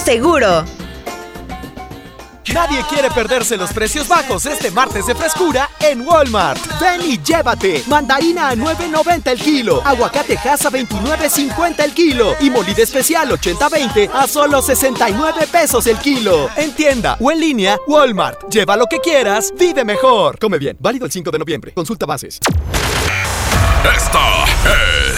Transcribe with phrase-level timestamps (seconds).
[0.00, 0.64] seguro.
[2.54, 6.58] Nadie quiere perderse los precios bajos este martes de frescura en Walmart.
[6.80, 7.82] Ven y llévate.
[7.86, 9.82] Mandarina a 9.90 el kilo.
[9.84, 12.34] Aguacate a 29.50 el kilo.
[12.40, 16.48] Y molida especial 80-20 a solo 69 pesos el kilo.
[16.56, 18.50] En tienda o en línea, Walmart.
[18.50, 20.38] Lleva lo que quieras, vive mejor.
[20.38, 20.76] Come bien.
[20.80, 21.72] Válido el 5 de noviembre.
[21.72, 22.40] Consulta bases.
[23.94, 25.17] Esta es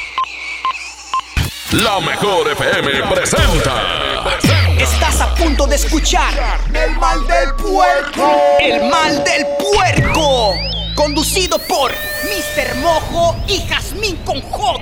[1.71, 4.25] La mejor FM presenta.
[4.77, 6.33] Estás a punto de escuchar
[6.73, 8.41] El mal del puerco.
[8.59, 10.53] El mal del puerco.
[10.95, 12.75] Conducido por Mr.
[12.75, 14.81] Mojo y Jazmín con J.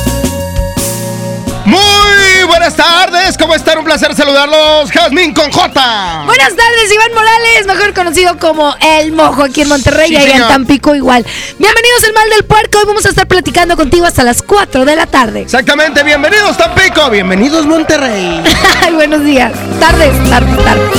[1.71, 3.77] Muy buenas tardes, ¿cómo están?
[3.77, 6.23] Un placer saludarlos, Jazmín con J.
[6.25, 10.25] Buenas tardes, Iván Morales, mejor conocido como El Mojo aquí en Monterrey Sí, y allá
[10.25, 10.47] en señor.
[10.49, 11.25] Tampico igual.
[11.57, 14.95] Bienvenidos al Mal del Puerco, hoy vamos a estar platicando contigo hasta las 4 de
[14.97, 15.39] la tarde.
[15.39, 18.43] Exactamente, bienvenidos Tampico, bienvenidos Monterrey.
[18.81, 20.89] Ay, buenos días, tardes, tardes, tardes.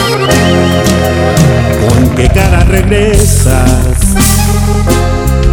[1.86, 3.66] ¿Con qué cara regresas?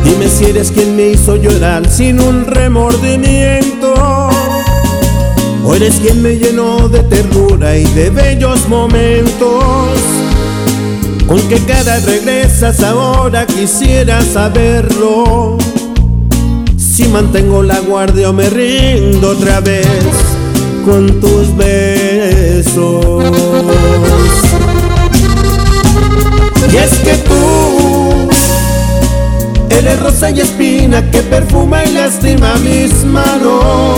[0.06, 4.29] Dime si eres quien me hizo llorar sin un remordimiento.
[5.76, 9.94] Eres quien me llenó de ternura y de bellos momentos.
[11.26, 13.46] ¿Con qué cara regresas ahora?
[13.46, 15.58] Quisiera saberlo.
[16.78, 19.88] Si mantengo la guardia o me rindo otra vez
[20.86, 23.24] con tus besos.
[26.74, 28.30] Y es que tú
[29.70, 33.98] eres rosa y espina que perfuma y lastima mis manos.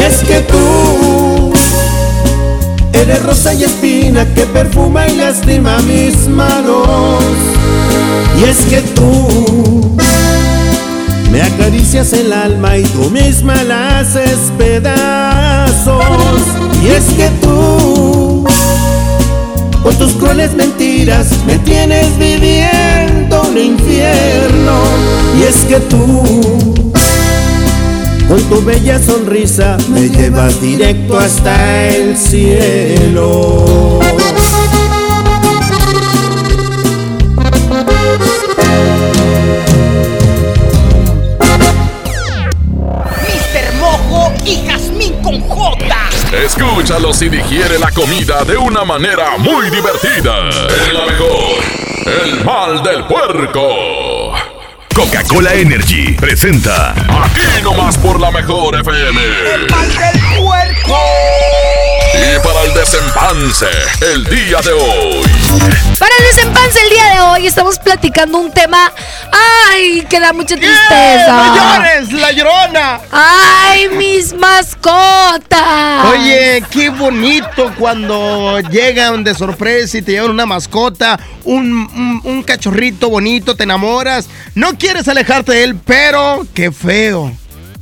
[0.00, 1.52] Y es que tú
[2.92, 7.22] Eres rosa y espina que perfuma y lastima mis manos.
[8.38, 9.96] Y es que tú
[11.30, 16.04] me acaricias el alma y tú misma la haces pedazos.
[16.82, 18.44] Y es que tú
[19.82, 24.78] con tus crueles mentiras me tienes viviendo un infierno.
[25.38, 26.92] Y es que tú
[28.30, 33.98] con tu bella sonrisa me llevas directo hasta el cielo.
[43.18, 43.74] Mr.
[43.80, 45.78] Mojo y Jazmín con J.
[46.44, 50.50] Escúchalos y digiere la comida de una manera muy divertida.
[50.86, 51.58] En la mejor.
[52.06, 54.09] El mal del puerco.
[54.94, 59.20] Coca-Cola Energy presenta Aquí nomás por la mejor FM.
[59.70, 60.98] Mal del puerco.
[62.38, 63.66] Para el desempance,
[64.12, 65.22] el día de hoy.
[65.98, 68.92] Para el desempance el día de Hoy estamos platicando un tema,
[69.72, 71.26] ay, que da mucha ¡Eh, tristeza.
[71.28, 73.00] ¡No llores, la llorona!
[73.10, 76.06] Ay, mis mascotas.
[76.06, 82.42] Oye, qué bonito cuando llegan de sorpresa y te llevan una mascota, un, un- un
[82.42, 84.28] cachorrito bonito, te enamoras.
[84.54, 87.32] No quieres alejarte de él, pero qué feo,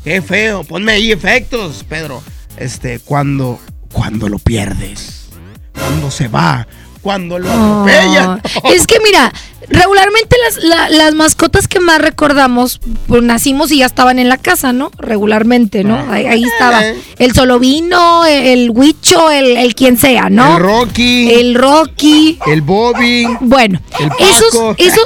[0.04, 0.64] qué feo.
[0.64, 2.22] Ponme ahí efectos, Pedro.
[2.56, 3.60] Este, cuando,
[3.92, 5.26] cuando lo pierdes,
[5.74, 6.66] cuando se va,
[7.02, 8.42] cuando lo atropellan.
[8.44, 9.32] Ah, es que mira,
[9.68, 14.36] regularmente las, la- las mascotas que más recordamos, pues nacimos y ya estaban en la
[14.36, 14.90] casa, ¿no?
[14.98, 16.04] Regularmente, ¿no?
[16.10, 16.84] Ahí, ahí estaba.
[16.86, 17.00] Eh.
[17.18, 20.56] El solo vino, el huicho, el, el quien sea, ¿no?
[20.56, 22.38] El Rocky, El Rocky.
[22.46, 23.26] el Bobby.
[23.40, 25.04] Bueno, El esos, esos,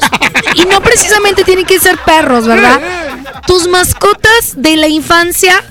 [0.56, 2.80] y no precisamente tienen que ser perros, ¿verdad?
[3.46, 5.62] Tus mascotas de la infancia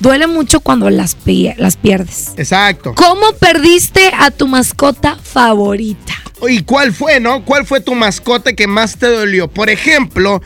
[0.00, 2.32] duele mucho cuando las, pi- las pierdes.
[2.36, 2.94] Exacto.
[2.94, 6.14] ¿Cómo perdiste a tu mascota favorita?
[6.48, 7.44] ¿Y cuál fue, no?
[7.44, 9.46] ¿Cuál fue tu mascota que más te dolió?
[9.48, 10.40] Por ejemplo,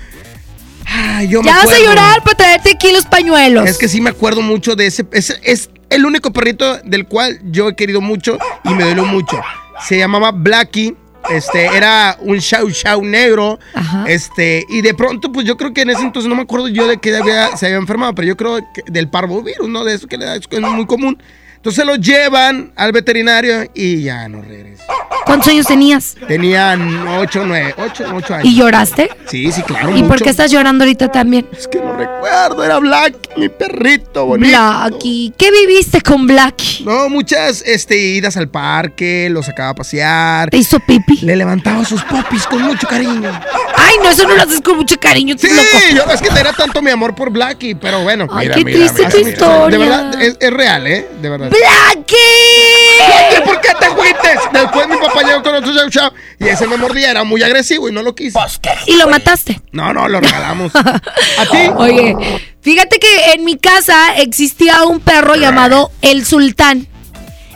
[0.87, 3.69] ay, yo me Ya vas a llorar para traerte aquí los pañuelos.
[3.69, 5.07] Es que sí me acuerdo mucho de ese.
[5.13, 9.41] ese- es el único perrito del cual yo he querido mucho y me dolió mucho.
[9.87, 10.97] Se llamaba Blackie.
[11.31, 13.59] Este, era un Shao Shao negro.
[13.75, 14.05] Ajá.
[14.09, 16.87] Este, y de pronto, pues yo creo que en ese entonces no me acuerdo yo
[16.87, 19.85] de que había, se había enfermado, pero yo creo que del parvovirus, ¿no?
[19.85, 21.19] De eso que le da, es muy común.
[21.65, 24.85] Entonces lo llevan al veterinario y ya no regresa.
[25.25, 26.15] ¿Cuántos años tenías?
[26.29, 28.45] Tenían 8, 9, 8, 8 años.
[28.47, 29.09] ¿Y lloraste?
[29.27, 29.97] Sí, sí, claro.
[29.97, 31.47] ¿Y por qué estás llorando ahorita también?
[31.57, 34.51] Es que no recuerdo, era Black, mi perrito bonito.
[34.51, 35.33] Blackie.
[35.39, 36.85] ¿Qué viviste con Blackie?
[36.85, 40.51] No, muchas este, idas al parque, lo sacaba a pasear.
[40.51, 41.21] ¿Te hizo pipi?
[41.23, 43.33] Le levantaba sus popis con mucho cariño.
[43.77, 46.07] Ay, no, eso no lo haces con mucho cariño, Sí, loco.
[46.07, 48.27] yo, es que era tanto mi amor por Blackie, pero bueno.
[48.31, 49.31] Ay, mira, qué mira, triste mira, tu mira.
[49.31, 49.79] historia.
[49.79, 51.09] De verdad, es, es real, ¿eh?
[51.23, 51.51] De verdad.
[51.55, 53.45] ¡Blackie!
[53.45, 54.41] ¿por qué te agüites?
[54.53, 57.89] Después mi papá llegó con otro chau chau y ese me mordía, era muy agresivo
[57.89, 58.39] y no lo quise.
[58.87, 59.61] Y lo mataste.
[59.73, 60.73] No, no, lo regalamos.
[60.77, 61.71] ¿A ti?
[61.77, 62.17] Oye,
[62.61, 66.89] fíjate que en mi casa existía un perro llamado el sultán.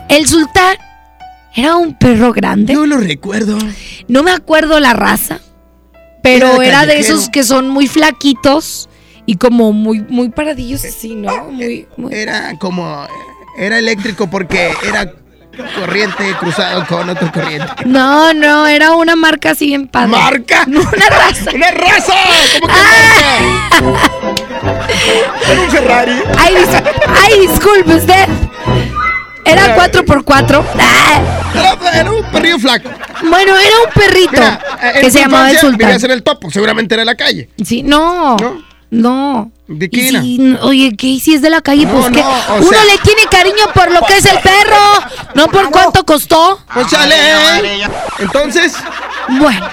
[0.08, 0.76] El sultán
[1.54, 2.74] era un perro grande.
[2.74, 3.58] Yo lo recuerdo.
[4.06, 5.40] No me acuerdo la raza,
[6.22, 8.88] pero Era era, de esos que son muy flaquitos
[9.26, 11.50] y como muy, muy paradillos así, ¿no?
[11.50, 12.14] Muy, muy.
[12.14, 13.06] Era como.
[13.58, 15.10] Era eléctrico porque era
[15.75, 17.66] corriente cruzado con otro corriente.
[17.84, 20.08] No, no, era una marca así bien padre.
[20.10, 20.64] ¿Marca?
[20.66, 21.50] No, una raza.
[21.52, 22.14] ¡Una raza!
[22.60, 24.08] ¿Cómo que marca?
[25.50, 26.12] Era un Ferrari.
[26.38, 26.82] Ay, dis-
[27.25, 28.28] ay, disculpe usted.
[29.44, 30.64] Era 4x4.
[30.78, 31.20] Ah,
[31.54, 32.90] Era, era un perrillo flaco.
[33.22, 34.61] bueno, era un perrito Mira,
[34.94, 35.78] en que se llamaba el sultán.
[35.78, 37.49] Vivías en el topo, seguramente era en la calle.
[37.64, 38.37] Sí, no.
[38.37, 38.62] ¿No?
[38.90, 39.50] No.
[39.67, 40.23] ¿De era?
[40.23, 41.85] si- n- oye, ¿qué si es de la calle?
[41.85, 42.20] No, pues no,
[42.56, 44.76] uno sea- le tiene cariño por lo que es el perro,
[45.35, 46.58] no por cuánto costó.
[46.73, 47.14] Pues chale.
[48.19, 48.73] Entonces,
[49.38, 49.69] Bueno,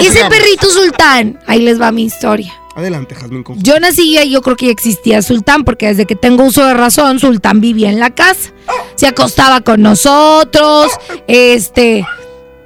[0.00, 2.52] ese perrito sultán, ahí les va mi historia.
[2.74, 3.42] adelante, Jazmín.
[3.44, 6.64] con- Yo nací y yo creo que ya existía Sultán, porque desde que tengo uso
[6.64, 8.50] de razón, Sultán vivía en la casa.
[8.96, 10.90] Se acostaba con nosotros,
[11.26, 12.06] este,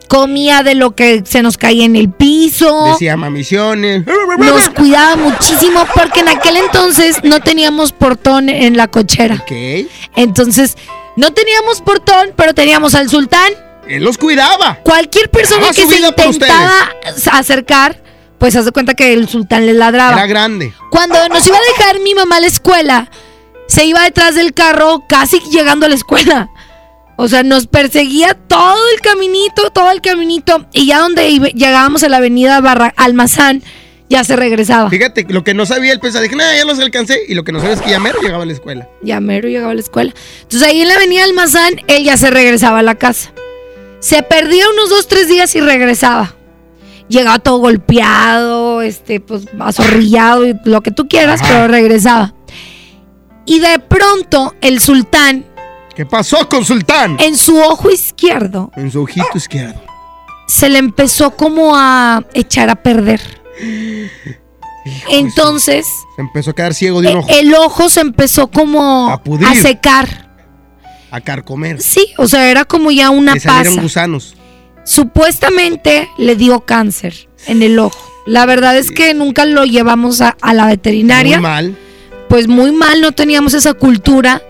[0.09, 2.93] comía de lo que se nos caía en el piso.
[2.93, 4.05] Decía mamisiones.
[4.39, 9.37] Nos cuidaba muchísimo porque en aquel entonces no teníamos portón en la cochera.
[9.37, 9.89] Ok.
[10.17, 10.77] Entonces,
[11.17, 13.53] no teníamos portón, pero teníamos al sultán.
[13.89, 14.79] Él los cuidaba.
[14.83, 16.91] Cualquier persona que se intentaba
[17.33, 18.03] acercar,
[18.39, 20.14] pues hace cuenta que el sultán les ladraba.
[20.14, 20.73] Era grande.
[20.90, 23.11] Cuando nos iba a dejar mi mamá a la escuela,
[23.69, 26.49] se iba detrás del carro casi llegando a la escuela.
[27.16, 30.66] O sea, nos perseguía todo el caminito, todo el caminito.
[30.73, 33.62] Y ya donde iba- llegábamos a la avenida Barra Almazán,
[34.11, 34.90] ya se regresaba.
[34.90, 37.21] Fíjate, lo que no sabía él pensaba, dije, nada, ya los alcancé.
[37.28, 38.88] Y lo que no sabía es que ya mero llegaba a la escuela.
[39.02, 40.12] Ya mero llegaba a la escuela.
[40.42, 43.33] Entonces ahí en la avenida Almazán, él ya se regresaba a la casa.
[44.00, 46.35] Se perdía unos dos, tres días y regresaba.
[47.09, 52.35] Llegaba todo golpeado, este, pues azorrillado y lo que tú quieras, pero regresaba.
[53.47, 55.44] Y de pronto el sultán,
[55.95, 57.17] ¿Qué pasó con Sultán?
[57.21, 59.81] en su ojo izquierdo, En su ojito izquierdo.
[60.47, 63.21] se le empezó como a echar a perder.
[65.11, 65.87] Entonces,
[66.17, 67.29] Se empezó a quedar ciego de un e- ojo.
[67.31, 70.29] el ojo se empezó como A secar.
[71.11, 71.81] A carcomer.
[71.81, 73.81] Sí, o sea, era como ya una Le pasa.
[73.81, 74.35] gusanos.
[74.85, 77.99] Supuestamente le dio cáncer en el ojo.
[78.27, 81.37] La verdad es que nunca lo llevamos a, a la veterinaria.
[81.37, 81.79] Muy mal.
[82.29, 84.43] Pues muy mal, no teníamos esa cultura.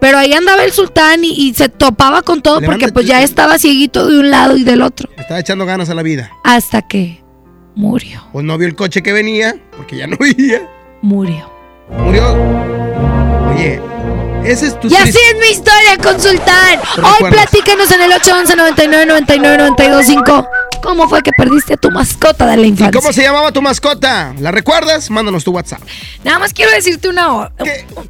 [0.00, 3.58] Pero ahí andaba el sultán y, y se topaba con todo porque pues ya estaba
[3.58, 5.08] cieguito de un lado y del otro.
[5.16, 6.30] Estaba echando ganas a la vida.
[6.44, 7.22] Hasta que
[7.74, 10.68] murió, Pues no vio el coche que venía, porque ya no veía.
[11.02, 11.50] murió.
[11.90, 12.34] Murió.
[13.54, 13.80] Oye,
[14.46, 16.80] ese es tu Y así es mi historia con Sultán.
[16.94, 20.48] ¿Te Hoy platícanos en el 811 99 99 925
[20.82, 23.00] ¿Cómo fue que perdiste a tu mascota de la ¿Y infancia?
[23.00, 24.34] cómo se llamaba tu mascota?
[24.38, 25.10] ¿La recuerdas?
[25.10, 25.80] Mándanos tu WhatsApp.
[26.22, 27.50] Nada más quiero decirte una,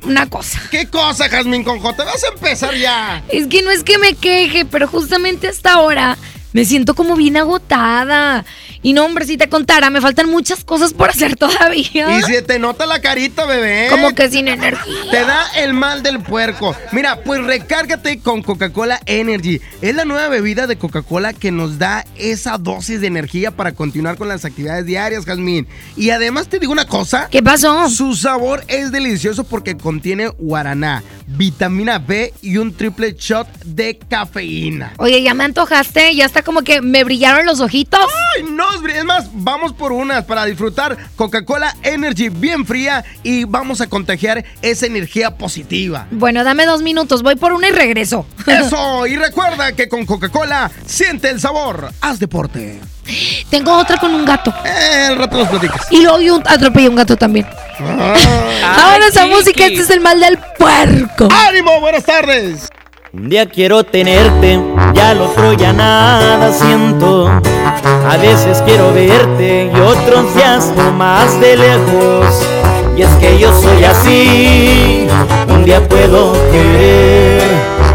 [0.03, 0.61] una cosa.
[0.71, 2.05] ¿Qué cosa, Jazmín Conjota?
[2.05, 3.23] Vas a empezar ya.
[3.29, 6.19] Es que no es que me queje, pero justamente hasta ahora
[6.57, 8.47] me siento como bien agotada.
[8.81, 12.19] Y no, hombre, si te contara, me faltan muchas cosas por hacer todavía.
[12.19, 13.89] Y se te nota la carita, bebé.
[13.91, 15.11] Como que sin energía.
[15.11, 16.75] Te da el mal del puerco.
[16.93, 19.61] Mira, pues recárgate con Coca-Cola Energy.
[19.83, 24.17] Es la nueva bebida de Coca-Cola que nos da esa dosis de energía para continuar
[24.17, 25.69] con las actividades diarias, Jazmín.
[25.95, 27.29] Y además te digo una cosa.
[27.31, 27.91] ¿Qué pasó?
[27.91, 34.95] Su sabor es delicioso porque contiene guaraná, vitamina B y un triple shot de cafeína.
[34.97, 38.01] Oye, ya me antojaste, ya está como que me brillaron los ojitos.
[38.37, 43.81] Ay, no, es más, vamos por unas para disfrutar Coca-Cola Energy bien fría y vamos
[43.81, 46.07] a contagiar esa energía positiva.
[46.13, 48.27] Bueno, dame dos minutos, voy por una y regreso.
[48.47, 51.91] Eso, y recuerda que con Coca-Cola siente el sabor.
[52.01, 52.81] Haz deporte.
[53.51, 54.55] Tengo otra con un gato.
[54.65, 55.89] Eh, al rato nos platicas.
[55.91, 57.47] Y luego yo atropellé un gato también.
[57.81, 61.29] Ahora esa música, este es el mal del puerco.
[61.49, 61.81] ¡Ánimo!
[61.81, 62.69] Buenas tardes.
[63.17, 64.61] Un día quiero tenerte,
[64.93, 67.29] ya al otro ya nada siento.
[67.29, 72.47] A veces quiero verte y otros días más de lejos.
[72.95, 75.09] Y es que yo soy así,
[75.49, 77.43] un día puedo querer,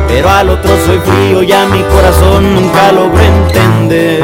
[0.07, 4.23] pero al otro soy frío y a mi corazón nunca logro entender.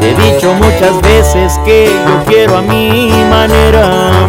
[0.00, 4.28] Te he dicho muchas veces que yo quiero a mi manera.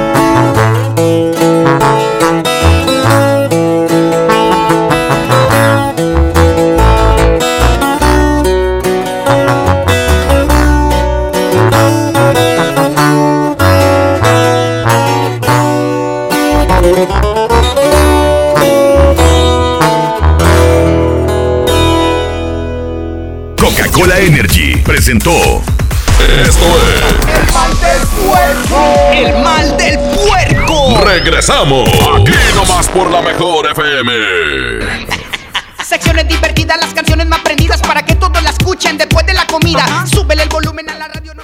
[24.01, 25.61] Coca-Cola Energy presentó
[26.43, 27.37] Esto es.
[27.37, 29.11] El mal del puerco.
[29.11, 31.01] El mal del puerco.
[31.05, 31.87] Regresamos.
[32.19, 34.11] Aquí nomás por la mejor FM.
[35.85, 39.85] Secciones divertidas, las canciones más prendidas para que todos la escuchen después de la comida.
[40.07, 41.35] Súbele el volumen a la radio.
[41.35, 41.43] No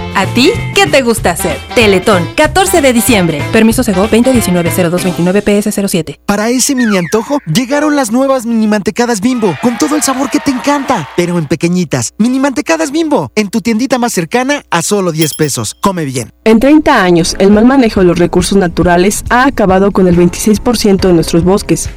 [0.13, 1.57] ¿A ti qué te gusta hacer?
[1.73, 3.41] Teletón, 14 de diciembre.
[3.53, 6.19] Permiso Sego 2019-0229-PS07.
[6.25, 10.39] Para ese mini antojo, llegaron las nuevas mini mantecadas bimbo, con todo el sabor que
[10.39, 12.11] te encanta, pero en pequeñitas.
[12.17, 15.75] Mini mantecadas bimbo, en tu tiendita más cercana a solo 10 pesos.
[15.75, 16.33] Come bien.
[16.43, 21.07] En 30 años, el mal manejo de los recursos naturales ha acabado con el 26%
[21.07, 21.89] de nuestros bosques.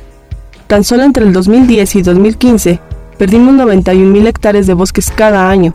[0.69, 2.81] Tan solo entre el 2010 y 2015,
[3.19, 5.75] perdimos 91.000 hectáreas de bosques cada año.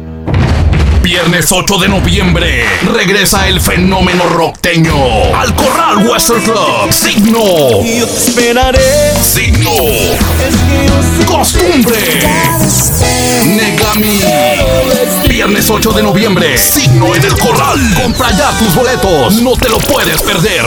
[1.01, 6.91] Viernes 8 de noviembre regresa el fenómeno rockteño al Corral Western Club.
[6.91, 7.39] Signo.
[7.83, 9.13] Yo te esperaré.
[9.21, 9.71] Signo.
[11.25, 11.97] Costumbre.
[13.45, 14.19] Negami.
[15.27, 16.57] Viernes 8 de noviembre.
[16.57, 17.79] Signo en el Corral.
[18.01, 19.33] Compra ya tus boletos.
[19.41, 20.65] No te lo puedes perder.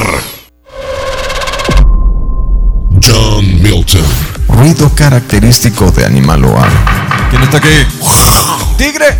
[3.00, 4.05] John Milton.
[4.49, 6.71] Ruido característico de animal loal.
[7.31, 7.69] ¿Quién está aquí?
[8.76, 9.16] ¡Tigre!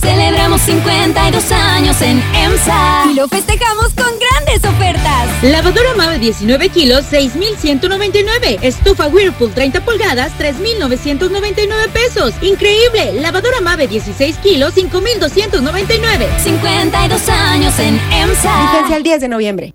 [0.03, 5.43] Celebramos 52 años en EMSA y lo festejamos con grandes ofertas.
[5.43, 8.59] Lavadora Mave 19 kilos, 6,199.
[8.61, 12.33] Estufa Whirlpool 30 pulgadas, 3,999 pesos.
[12.41, 13.13] Increíble.
[13.21, 16.27] Lavadora Mave 16 kilos, 5,299.
[16.37, 18.71] 52 años en EMSA.
[18.71, 19.73] Vigencia el 10 de noviembre.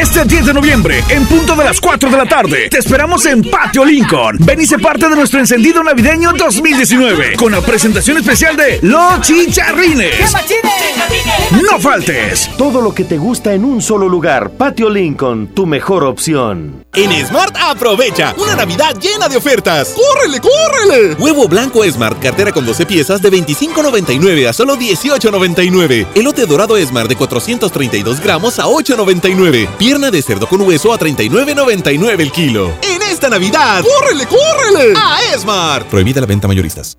[0.00, 3.42] Este 10 de noviembre, en punto de las 4 de la tarde, te esperamos en
[3.42, 4.38] Patio Lincoln.
[4.40, 9.20] Ven y sé parte de nuestro encendido navideño 2019 con la presentación especial de Los
[9.20, 10.34] Chicharrines.
[11.62, 12.50] No faltes.
[12.56, 14.52] Todo lo que te gusta en un solo lugar.
[14.52, 16.82] Patio Lincoln, tu mejor opción.
[16.94, 19.94] En Smart aprovecha una Navidad llena de ofertas.
[19.94, 21.14] ¡Córrele, córrele!
[21.14, 26.08] Huevo blanco Smart, cartera con 12 piezas de 25.99 a solo 18.99.
[26.14, 29.68] Elote dorado Smart de 432 gramos a 8.99.
[29.76, 32.72] Pierna de cerdo con hueso a 39.99 el kilo.
[32.82, 34.94] En esta Navidad, ¡córrele, córrele!
[34.96, 35.86] A Smart.
[35.86, 36.98] Prohibida la venta mayoristas.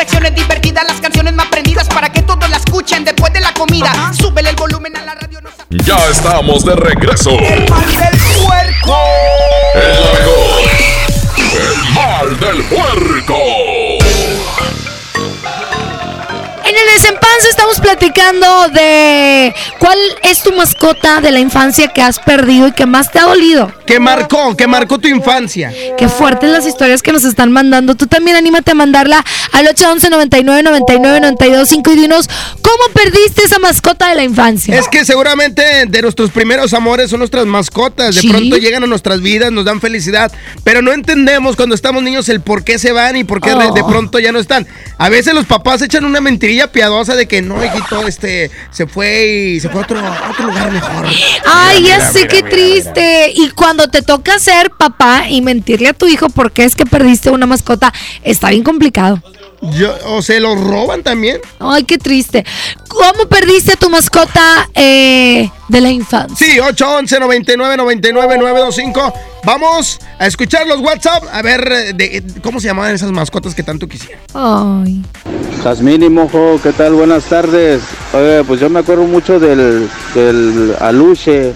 [0.00, 3.92] Secciones divertidas, las canciones más prendidas para que todos la escuchen después de la comida.
[4.18, 5.42] Súbele el volumen a la radio.
[5.42, 7.32] No ya estamos de regreso.
[7.38, 8.96] El mal del puerco.
[9.74, 9.92] El.
[11.52, 13.36] El mal del puerco.
[17.00, 22.18] En el desempanse estamos platicando de cuál es tu mascota de la infancia que has
[22.18, 23.72] perdido y que más te ha dolido.
[23.86, 24.54] ¿Qué marcó?
[24.54, 25.72] ¿Qué marcó tu infancia?
[25.96, 27.94] Qué fuertes las historias que nos están mandando.
[27.94, 32.28] Tú también anímate a mandarla al 811 99 99 92 5 y dinos
[32.60, 34.76] cómo perdiste esa mascota de la infancia.
[34.78, 38.14] Es que seguramente de nuestros primeros amores son nuestras mascotas.
[38.14, 38.28] De Sí.
[38.28, 40.30] pronto llegan a nuestras vidas, nos dan felicidad,
[40.64, 43.72] pero no entendemos cuando estamos niños el por qué se van y por qué de-
[43.72, 43.86] de Oh.
[43.88, 44.66] pronto ya no están.
[44.98, 49.26] A veces los papás echan una mentirilla piadosa de que no, hijito, este se fue
[49.54, 51.06] y se fue a otro, a otro lugar mejor.
[51.46, 53.32] Ay, Mira, ya mira, sé mira, qué mira, triste.
[53.36, 57.30] Y cuando te toca ser papá y mentirle a tu hijo porque es que perdiste
[57.30, 59.22] una mascota, está bien complicado.
[59.62, 61.38] Yo- o se lo roban también.
[61.60, 62.44] Ay, qué triste.
[62.88, 66.34] ¿Cómo perdiste a tu mascota eh, de la infancia?
[66.46, 69.14] Sí, 811 99 99 925.
[69.44, 73.62] Vamos a escuchar los WhatsApp a ver eh, de, cómo se llamaban esas mascotas que
[73.62, 74.20] tanto quisieron.
[74.34, 75.02] Ay.
[75.62, 76.94] Jazmín y Mojo, ¿qué tal?
[76.94, 77.82] Buenas tardes.
[78.12, 81.52] Oye, pues yo me acuerdo mucho del, del Aluche,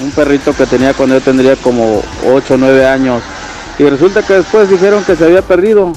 [0.00, 3.22] un perrito que tenía cuando yo tendría como 8 o 9 años.
[3.78, 5.92] Y resulta que después dijeron que se había perdido.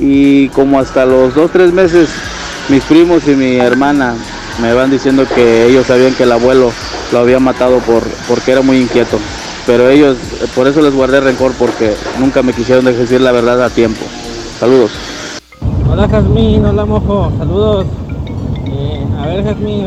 [0.00, 2.08] Y como hasta los 2 3 meses,
[2.68, 4.14] mis primos y mi hermana
[4.62, 6.72] me van diciendo que ellos sabían que el abuelo
[7.12, 9.18] lo había matado por, porque era muy inquieto.
[9.68, 10.16] Pero ellos,
[10.54, 14.00] por eso les guardé rencor, porque nunca me quisieron decir la verdad a tiempo.
[14.58, 14.92] Saludos.
[15.92, 17.84] Hola Jazmín, hola Mojo, saludos.
[18.64, 19.84] Eh, a ver Jazmín,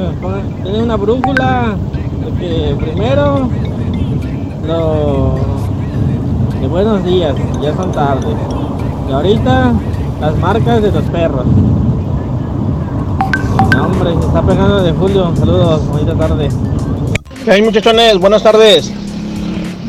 [0.61, 1.75] tiene una brújula.
[2.23, 3.49] porque primero,
[4.67, 5.39] lo
[6.61, 8.35] de buenos días, ya son tardes.
[9.09, 9.73] Y ahorita,
[10.21, 11.45] las marcas de los perros.
[13.73, 15.31] No, hombre, se está pegando de Julio.
[15.35, 16.49] Saludos, bonita tarde.
[17.47, 18.93] Hey muchachones, buenas tardes.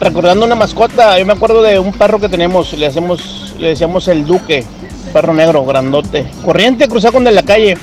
[0.02, 4.08] Recordando una mascota, yo me acuerdo de un perro que tenemos, le hacemos, le decíamos
[4.08, 4.64] el Duque,
[5.12, 7.78] perro negro, grandote, corriente, cruzado con de la calle.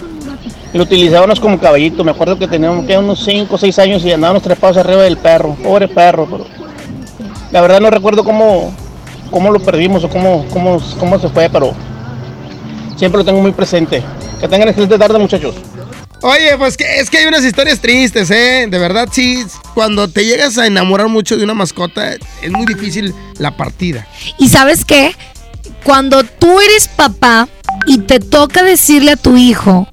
[0.73, 2.03] Lo utilizábamos como caballito.
[2.03, 5.15] Me acuerdo que teníamos que unos 5 o 6 años y andábamos trepados arriba del
[5.15, 5.55] perro.
[5.63, 6.27] Pobre perro,
[7.53, 8.73] la verdad no recuerdo cómo,
[9.31, 11.71] cómo lo perdimos o cómo, cómo, cómo se fue, pero
[12.97, 14.03] siempre lo tengo muy presente.
[14.41, 15.55] Que tengan excelente tarde, muchachos.
[16.21, 18.67] Oye, pues que es que hay unas historias tristes, ¿eh?
[18.69, 19.45] De verdad, sí.
[19.73, 24.05] Cuando te llegas a enamorar mucho de una mascota, es muy difícil la partida.
[24.37, 25.15] Y sabes qué?
[25.83, 27.47] Cuando tú eres papá
[27.87, 29.87] y te toca decirle a tu hijo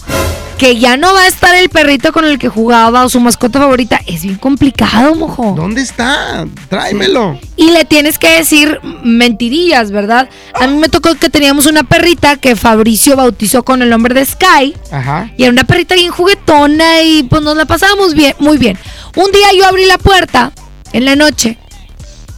[0.59, 3.59] que ya no va a estar el perrito con el que jugaba o su mascota
[3.59, 5.55] favorita, es bien complicado, mojo.
[5.57, 6.47] ¿Dónde está?
[6.69, 7.39] Tráemelo.
[7.57, 10.29] Y le tienes que decir mentirillas, ¿verdad?
[10.55, 14.25] A mí me tocó que teníamos una perrita que Fabricio bautizó con el nombre de
[14.25, 14.75] Sky.
[14.91, 15.31] Ajá.
[15.37, 18.79] Y era una perrita bien juguetona y pues nos la pasábamos bien, muy bien.
[19.15, 20.53] Un día yo abrí la puerta
[20.93, 21.59] en la noche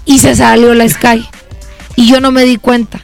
[0.04, 1.26] y se salió la Sky.
[1.94, 3.00] Y yo no me di cuenta.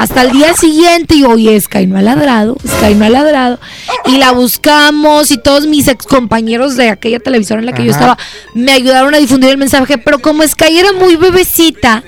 [0.00, 3.60] Hasta el día siguiente y oye, Sky no ha ladrado, Sky no ha ladrado.
[4.06, 7.90] Y la buscamos y todos mis ex compañeros de aquella televisora en la que yo
[7.90, 8.16] estaba
[8.54, 9.98] me ayudaron a difundir el mensaje.
[9.98, 12.02] Pero como Sky era muy bebecita,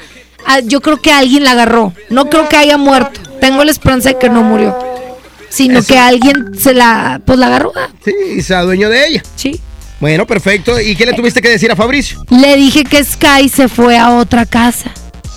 [0.46, 1.92] ah, yo creo que alguien la agarró.
[2.09, 3.20] No creo que haya muerto.
[3.42, 4.74] Tengo la esperanza de que no murió.
[5.50, 5.88] Sino Eso.
[5.88, 7.74] que alguien se la, pues la agarró.
[8.02, 9.22] Sí, y se adueñó de ella.
[9.37, 9.61] Sí.
[10.00, 10.81] Bueno, perfecto.
[10.81, 12.24] ¿Y qué le tuviste que decir a Fabricio?
[12.31, 14.90] Le dije que Sky se fue a otra casa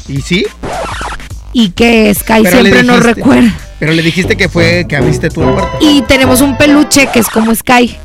[0.08, 0.46] ¿Y sí?
[1.58, 3.50] Y que Sky Pero siempre nos recuerda.
[3.80, 5.78] Pero le dijiste que fue que abriste tú puerta.
[5.80, 7.98] Y tenemos un peluche que es como Sky,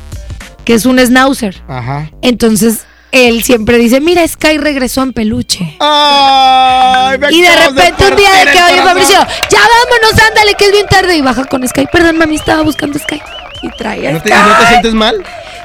[0.63, 1.61] que es un schnauzer.
[1.67, 2.09] Ajá.
[2.21, 5.59] Entonces él siempre dice, mira, Sky regresó en peluche.
[5.59, 8.85] me y de repente un día de que, el oye, corazón".
[8.85, 11.17] Fabricio, ya vámonos, ándale, que es bien tarde.
[11.17, 11.87] Y baja con Sky.
[11.91, 13.21] Perdón, mami, estaba buscando Sky.
[13.63, 14.39] Y trae a ¿No te, Sky.
[14.47, 15.21] no te sientes mal?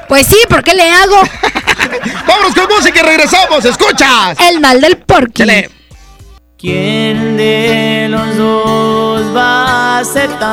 [0.09, 1.21] Pues sí, ¿por qué le hago?
[2.27, 3.63] Vámonos con música y regresamos.
[3.63, 4.37] ¿Escuchas?
[4.41, 5.43] El mal del porqui.
[6.59, 10.47] ¿Quién de los dos va a aceptar?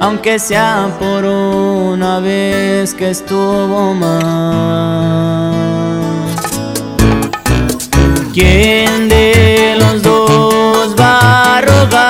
[0.00, 5.52] Aunque sea por una vez que estuvo mal.
[8.34, 12.02] ¿Quién de los dos va a rogar?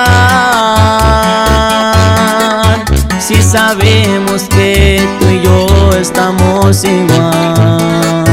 [3.19, 8.32] Si sabemos que tú y yo estamos igual.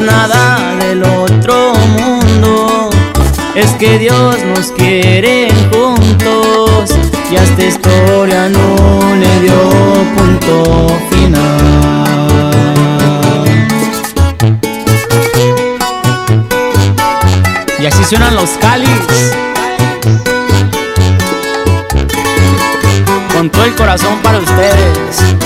[0.00, 2.90] Nada del otro mundo,
[3.54, 6.90] es que Dios nos quiere juntos
[7.30, 9.54] y a esta historia no le dio
[10.16, 11.36] punto final.
[17.78, 18.88] Y así suenan los cáliz.
[23.32, 25.45] Con todo el corazón para ustedes.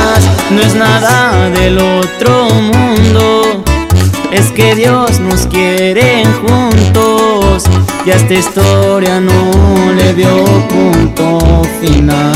[0.53, 3.63] No es nada del otro mundo.
[4.31, 7.63] Es que Dios nos quiere juntos
[8.05, 11.39] y a esta historia no le dio punto
[11.79, 12.31] final.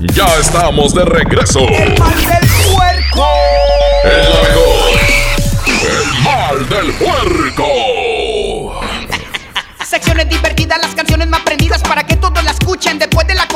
[0.00, 1.60] Ya estamos de regreso.
[1.60, 2.48] El mal del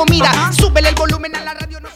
[0.05, 0.51] comida.
[0.53, 1.79] Súbele el volumen a la radio.
[1.79, 1.89] No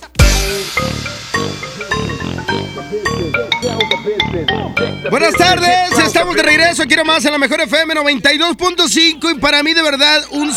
[5.10, 6.84] Buenas tardes, estamos de regreso.
[6.86, 10.52] Quiero más en la mejor FM 92.5 y para mí de verdad un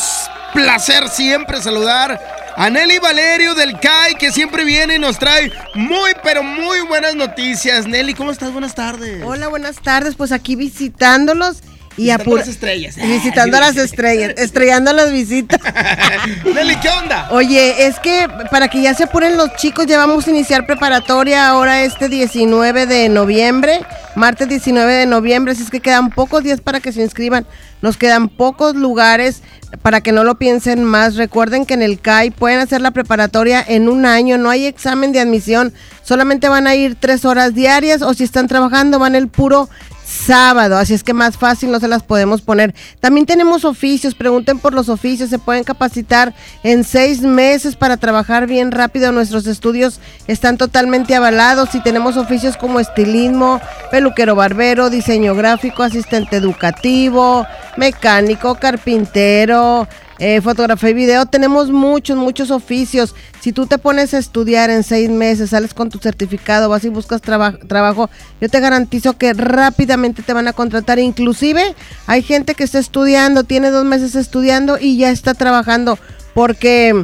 [0.52, 2.20] placer siempre saludar
[2.56, 7.14] a Nelly Valerio del CAI que siempre viene y nos trae muy pero muy buenas
[7.14, 7.86] noticias.
[7.86, 8.52] Nelly, ¿cómo estás?
[8.52, 9.22] Buenas tardes.
[9.24, 10.14] Hola, buenas tardes.
[10.14, 11.62] Pues aquí visitándolos
[11.96, 12.96] y Visitando las estrellas.
[12.96, 15.60] Visitando a las estrellas, estrellando las visitas.
[16.54, 17.28] Nelly, ¿qué onda?
[17.30, 21.48] Oye, es que para que ya se apuren los chicos, ya vamos a iniciar preparatoria
[21.48, 23.80] ahora este 19 de noviembre,
[24.14, 27.46] martes 19 de noviembre, así es que quedan pocos días para que se inscriban.
[27.82, 29.42] Nos quedan pocos lugares
[29.82, 31.16] para que no lo piensen más.
[31.16, 35.12] Recuerden que en el CAI pueden hacer la preparatoria en un año, no hay examen
[35.12, 35.72] de admisión,
[36.02, 39.68] solamente van a ir tres horas diarias o si están trabajando van el puro
[40.10, 42.74] sábado, así es que más fácil no se las podemos poner.
[42.98, 48.46] También tenemos oficios, pregunten por los oficios, se pueden capacitar en seis meses para trabajar
[48.46, 49.12] bien rápido.
[49.12, 56.36] Nuestros estudios están totalmente avalados y tenemos oficios como estilismo, peluquero barbero, diseño gráfico, asistente
[56.36, 57.46] educativo,
[57.76, 59.86] mecánico, carpintero.
[60.20, 63.14] Eh, fotografía y video, tenemos muchos, muchos oficios.
[63.40, 66.90] Si tú te pones a estudiar en seis meses, sales con tu certificado, vas y
[66.90, 70.98] buscas traba- trabajo, yo te garantizo que rápidamente te van a contratar.
[70.98, 71.74] Inclusive
[72.06, 75.98] hay gente que está estudiando, tiene dos meses estudiando y ya está trabajando
[76.34, 77.02] porque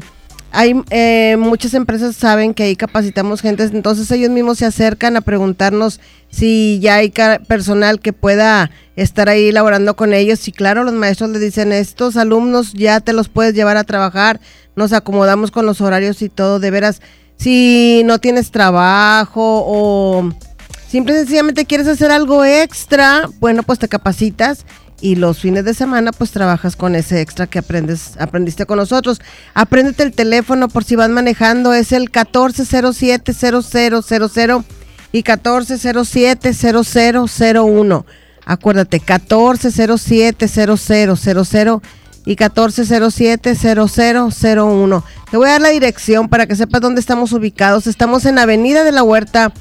[0.57, 5.21] hay eh, muchas empresas saben que ahí capacitamos gente, entonces ellos mismos se acercan a
[5.21, 7.13] preguntarnos si ya hay
[7.47, 10.49] personal que pueda estar ahí laborando con ellos.
[10.49, 14.41] Y claro, los maestros les dicen, estos alumnos ya te los puedes llevar a trabajar,
[14.77, 17.03] nos acomodamos con los horarios y todo, de veras,
[17.37, 20.31] si no tienes trabajo o
[20.89, 24.65] simple y sencillamente quieres hacer algo extra, bueno, pues te capacitas
[25.01, 29.21] y los fines de semana pues trabajas con ese extra que aprendes, aprendiste con nosotros.
[29.55, 34.65] Apréndete el teléfono por si vas manejando, es el 1407-0000
[35.13, 38.05] y 1407-0001.
[38.45, 41.83] Acuérdate, 1407-0000
[42.27, 45.03] y 1407-0001.
[45.31, 47.87] Te voy a dar la dirección para que sepas dónde estamos ubicados.
[47.87, 49.53] Estamos en Avenida de la Huerta,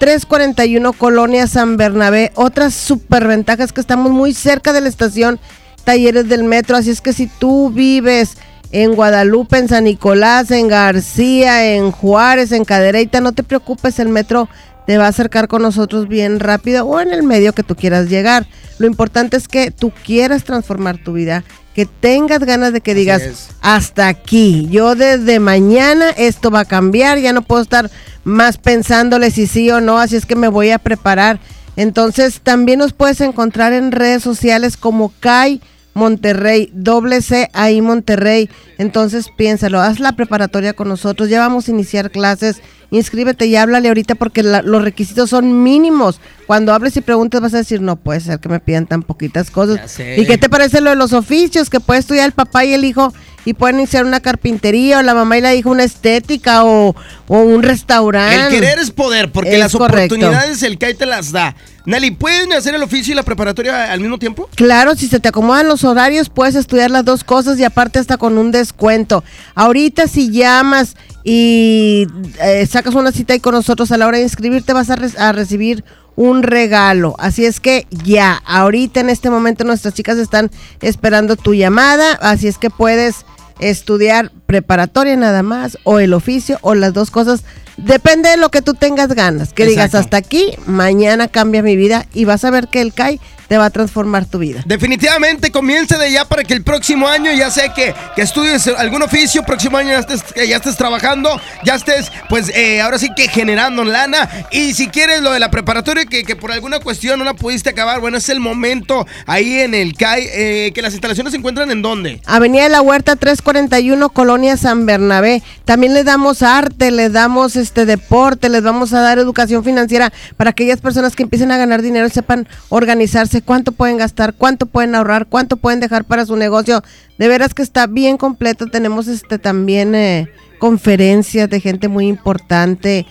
[0.00, 2.32] 341 Colonia San Bernabé.
[2.34, 5.38] Otras superventajas que estamos muy cerca de la estación
[5.84, 6.78] Talleres del Metro.
[6.78, 8.38] Así es que si tú vives
[8.72, 14.08] en Guadalupe, en San Nicolás, en García, en Juárez, en Cadereyta, no te preocupes, el
[14.08, 14.48] metro
[14.86, 18.08] te va a acercar con nosotros bien rápido o en el medio que tú quieras
[18.08, 18.46] llegar.
[18.78, 23.22] Lo importante es que tú quieras transformar tu vida, que tengas ganas de que digas,
[23.22, 23.48] es.
[23.60, 27.90] hasta aquí, yo desde mañana esto va a cambiar, ya no puedo estar
[28.24, 31.38] más pensándole si sí o no, así es que me voy a preparar.
[31.76, 35.60] Entonces también nos puedes encontrar en redes sociales como CAI
[35.94, 38.48] Monterrey, doble C ahí Monterrey.
[38.78, 43.88] Entonces piénsalo, haz la preparatoria con nosotros, ya vamos a iniciar clases, inscríbete y háblale
[43.88, 46.20] ahorita porque la- los requisitos son mínimos.
[46.46, 49.50] Cuando hables y preguntes vas a decir, no puede ser que me pidan tan poquitas
[49.50, 49.80] cosas.
[50.20, 51.70] ¿Y qué te parece lo de los oficios?
[51.70, 53.12] Que puede estudiar el papá y el hijo
[53.44, 56.94] y pueden iniciar una carpintería o la mamá y la hija una estética o,
[57.32, 58.34] o un restaurante.
[58.56, 60.16] El querer es poder, porque Es las correcto.
[60.16, 61.54] oportunidades el CAI te las da.
[61.86, 64.48] Nelly, ¿pueden hacer el oficio y la preparatoria al mismo tiempo?
[64.56, 68.16] Claro, si se te acomodan los horarios, puedes estudiar las dos cosas y aparte hasta
[68.16, 69.22] con un descuento.
[69.54, 72.08] Ahorita si llamas y
[72.42, 75.16] eh, sacas una cita ahí con nosotros a la hora de inscribirte, vas a, re-
[75.16, 75.84] a recibir
[76.16, 77.14] un regalo.
[77.20, 82.48] Así es que ya, ahorita en este momento nuestras chicas están esperando tu llamada, así
[82.48, 83.24] es que puedes
[83.60, 87.44] estudiar preparatoria nada más o el oficio o las dos cosas.
[87.76, 89.52] Depende de lo que tú tengas ganas.
[89.52, 93.20] Que digas hasta aquí, mañana cambia mi vida y vas a ver que el CAI
[93.50, 94.62] te va a transformar tu vida.
[94.64, 99.02] Definitivamente comience de ya para que el próximo año ya sé que, que estudies algún
[99.02, 101.28] oficio, próximo año ya estés, ya estés trabajando,
[101.64, 105.50] ya estés pues eh, ahora sí que generando lana y si quieres lo de la
[105.50, 109.58] preparatoria que, que por alguna cuestión no la pudiste acabar, bueno es el momento ahí
[109.58, 112.20] en el CAI, eh, que las instalaciones se encuentran en dónde?
[112.26, 115.42] Avenida de la Huerta 341, Colonia San Bernabé.
[115.64, 120.50] También le damos arte, le damos este deporte, les vamos a dar educación financiera para
[120.50, 124.94] aquellas personas que empiecen a ganar dinero y sepan organizarse, cuánto pueden gastar, cuánto pueden
[124.94, 126.82] ahorrar, cuánto pueden dejar para su negocio.
[127.18, 128.66] De veras que está bien completo.
[128.66, 133.06] Tenemos este también eh, conferencias de gente muy importante.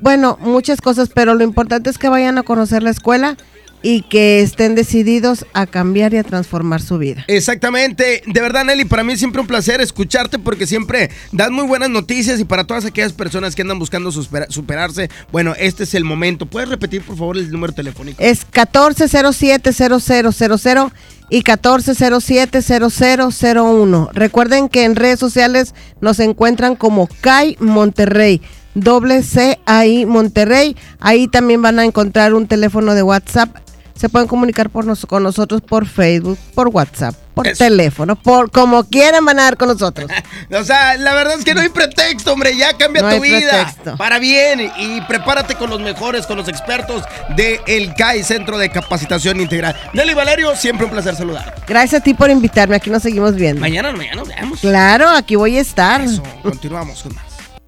[0.00, 3.36] Bueno, muchas cosas, pero lo importante es que vayan a conocer la escuela
[3.84, 7.24] y que estén decididos a cambiar y a transformar su vida.
[7.28, 11.66] Exactamente, de verdad Nelly, para mí es siempre un placer escucharte porque siempre das muy
[11.66, 15.92] buenas noticias y para todas aquellas personas que andan buscando supera- superarse, bueno, este es
[15.94, 16.46] el momento.
[16.46, 18.16] ¿Puedes repetir por favor el número telefónico?
[18.22, 20.90] Es 1407-0000
[21.30, 24.10] y 1407-0001.
[24.12, 28.40] Recuerden que en redes sociales nos encuentran como CAI Monterrey.
[28.74, 29.58] Doble C
[30.06, 30.76] Monterrey.
[31.00, 33.56] Ahí también van a encontrar un teléfono de WhatsApp.
[34.04, 38.84] Se pueden comunicar por nos- con nosotros por Facebook, por WhatsApp, por teléfono, por como
[38.84, 40.10] quieran van a dar con nosotros.
[40.60, 43.20] O sea, la verdad es que no hay pretexto, hombre, ya cambia No tu hay
[43.22, 43.96] vida pretexto.
[43.96, 47.02] para bien y prepárate con los mejores, con los expertos
[47.34, 49.74] de el CAI, Centro de Capacitación Integral.
[49.94, 51.54] Nelly Valerio, siempre un placer saludar.
[51.66, 52.76] Gracias a ti por invitarme.
[52.76, 53.62] Aquí nos seguimos viendo.
[53.62, 54.60] Mañana, mañana nos vemos.
[54.60, 56.02] Claro, aquí voy a estar.
[56.42, 57.23] Continuamos con más.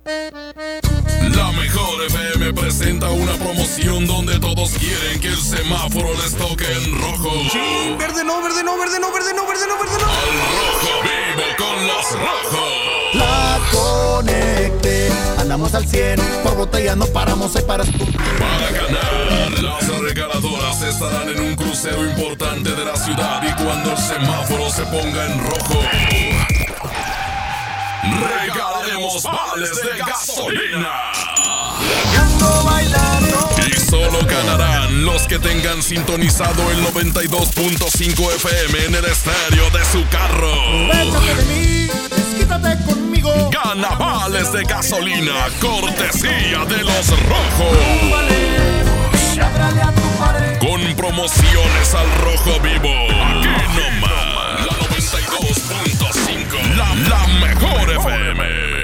[0.07, 6.97] La mejor FM presenta una promoción donde todos quieren que el semáforo les toque en
[6.97, 7.33] rojo.
[7.99, 10.07] verde no, verde no, verde no, verde no, verde no, verde no.
[10.07, 13.15] Al rojo vivo con los rojos.
[13.15, 20.83] La conecté, andamos al 100, por botella no paramos, hay para Para ganar, las regaladoras
[20.83, 25.41] estarán en un crucero importante de la ciudad y cuando el semáforo se ponga en
[25.41, 25.83] rojo,
[28.13, 30.93] regalaremos vales de gasolina.
[33.67, 40.07] Y solo ganarán los que tengan sintonizado el 92.5 FM en el estéreo de su
[40.09, 40.53] carro.
[40.93, 43.51] Échate de mí, desquítate conmigo.
[43.51, 47.77] Gana vales de gasolina, cortesía de los rojos.
[50.61, 52.89] Con promociones al rojo vivo.
[52.89, 54.67] Aquí nomás.
[54.67, 56.26] La 92.5.
[56.77, 58.76] La, la mejor FM.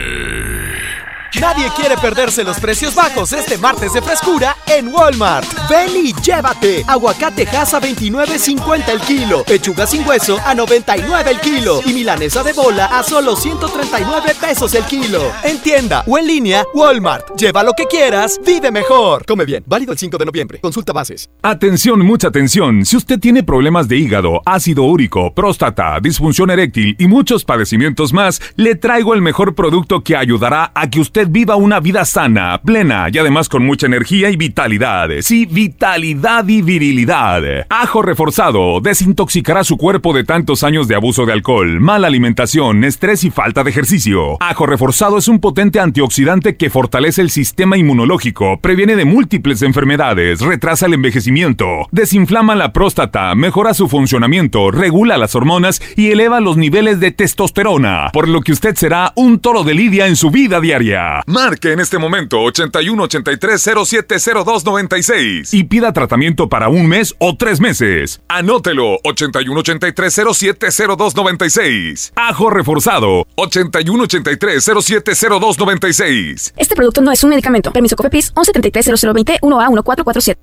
[1.42, 5.44] Nadie quiere perderse los precios bajos este martes de frescura en Walmart.
[5.68, 6.84] Ven y llévate.
[6.86, 9.42] Aguacate Hass a 29.50 el kilo.
[9.42, 11.80] Pechuga sin hueso a 99 el kilo.
[11.84, 15.20] Y milanesa de bola a solo 139 pesos el kilo.
[15.42, 17.36] En tienda o en línea, Walmart.
[17.36, 19.26] Lleva lo que quieras, vive mejor.
[19.26, 19.64] Come bien.
[19.66, 20.60] Válido el 5 de noviembre.
[20.60, 21.28] Consulta bases.
[21.42, 22.86] Atención, mucha atención.
[22.86, 28.40] Si usted tiene problemas de hígado, ácido úrico, próstata, disfunción eréctil y muchos padecimientos más,
[28.54, 33.06] le traigo el mejor producto que ayudará a que usted viva una vida sana, plena
[33.10, 35.08] y además con mucha energía y vitalidad.
[35.20, 37.42] Sí, vitalidad y virilidad.
[37.70, 43.24] Ajo reforzado desintoxicará su cuerpo de tantos años de abuso de alcohol, mala alimentación, estrés
[43.24, 44.36] y falta de ejercicio.
[44.40, 50.40] Ajo reforzado es un potente antioxidante que fortalece el sistema inmunológico, previene de múltiples enfermedades,
[50.40, 56.58] retrasa el envejecimiento, desinflama la próstata, mejora su funcionamiento, regula las hormonas y eleva los
[56.58, 60.60] niveles de testosterona, por lo que usted será un toro de lidia en su vida
[60.60, 61.21] diaria.
[61.26, 67.14] Marque en este momento 81 83 07 02 96 y pida tratamiento para un mes
[67.18, 68.20] o tres meses.
[68.28, 72.12] Anótelo 81 83 07 02 96.
[72.16, 76.54] Ajo reforzado 81 83 07 02 96.
[76.56, 77.72] Este producto no es un medicamento.
[77.72, 80.40] Permiso COFEPRIS 1173 1A 1447.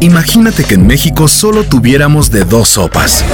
[0.00, 3.24] Imagínate que en México solo tuviéramos de dos sopas.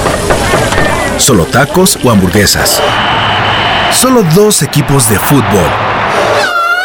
[1.17, 2.81] Solo tacos o hamburguesas.
[3.91, 5.90] Solo dos equipos de fútbol.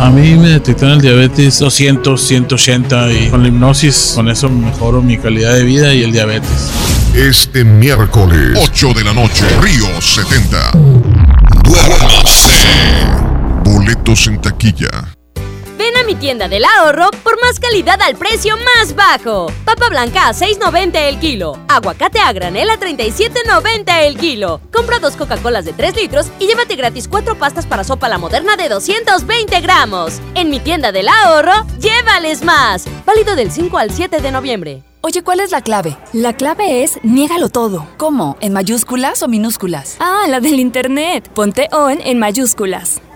[0.00, 5.02] A mí me detectaron el diabetes 200, 180 y con la hipnosis, con eso mejoro
[5.02, 6.70] mi calidad de vida y el diabetes.
[7.14, 10.72] Este miércoles, 8 de la noche, Río 70.
[11.64, 12.48] Duérmase.
[13.64, 15.13] Boletos en taquilla.
[15.94, 19.46] Ven a mi tienda del ahorro por más calidad al precio más bajo.
[19.64, 21.56] Papa blanca a 6.90 el kilo.
[21.68, 24.60] Aguacate a granel a 37.90 el kilo.
[24.72, 28.56] Compra dos Coca-Colas de 3 litros y llévate gratis cuatro pastas para sopa la moderna
[28.56, 30.20] de 220 gramos.
[30.34, 32.86] En mi tienda del ahorro, llévales más.
[33.06, 34.82] Válido del 5 al 7 de noviembre.
[35.02, 35.98] Oye, ¿cuál es la clave?
[36.14, 37.86] La clave es niégalo todo.
[37.98, 38.38] ¿Cómo?
[38.40, 39.96] ¿En mayúsculas o minúsculas?
[40.00, 41.28] Ah, la del internet.
[41.34, 43.02] Ponte on en mayúsculas.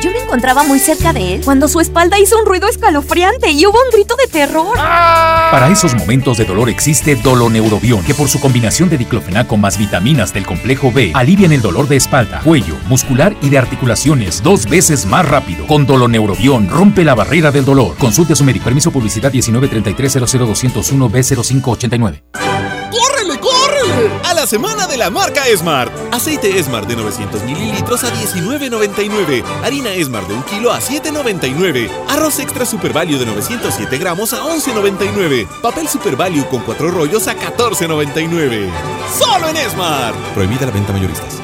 [0.00, 3.64] Yo me encontraba muy cerca de él cuando su espalda hizo un ruido escalofriante y
[3.64, 4.76] hubo un grito de terror.
[4.76, 10.34] Para esos momentos de dolor existe Doloneurobion, que por su combinación de diclofenaco más vitaminas
[10.34, 15.06] del complejo B alivian el dolor de espalda, cuello, muscular y de articulaciones dos veces
[15.06, 15.66] más rápido.
[15.68, 17.96] Con Doloneurobion rompe la barrera del dolor.
[17.96, 18.64] Consulte a su médico.
[18.64, 20.26] Permiso publicidad 1933 b
[21.22, 22.53] 0589 ¡Córrele, córrele!
[22.53, 22.53] A
[24.44, 25.90] la semana de la marca Smart.
[26.12, 29.42] Aceite Smart de 900 mililitros a 19.99.
[29.62, 31.90] Harina Smart de 1 kilo a 7.99.
[32.10, 35.46] Arroz extra Super Value de 907 gramos a 11.99.
[35.62, 38.68] Papel Super Value con 4 rollos a 14.99.
[39.18, 40.14] ¡Solo en Smart!
[40.34, 41.43] Prohibida la venta mayoristas.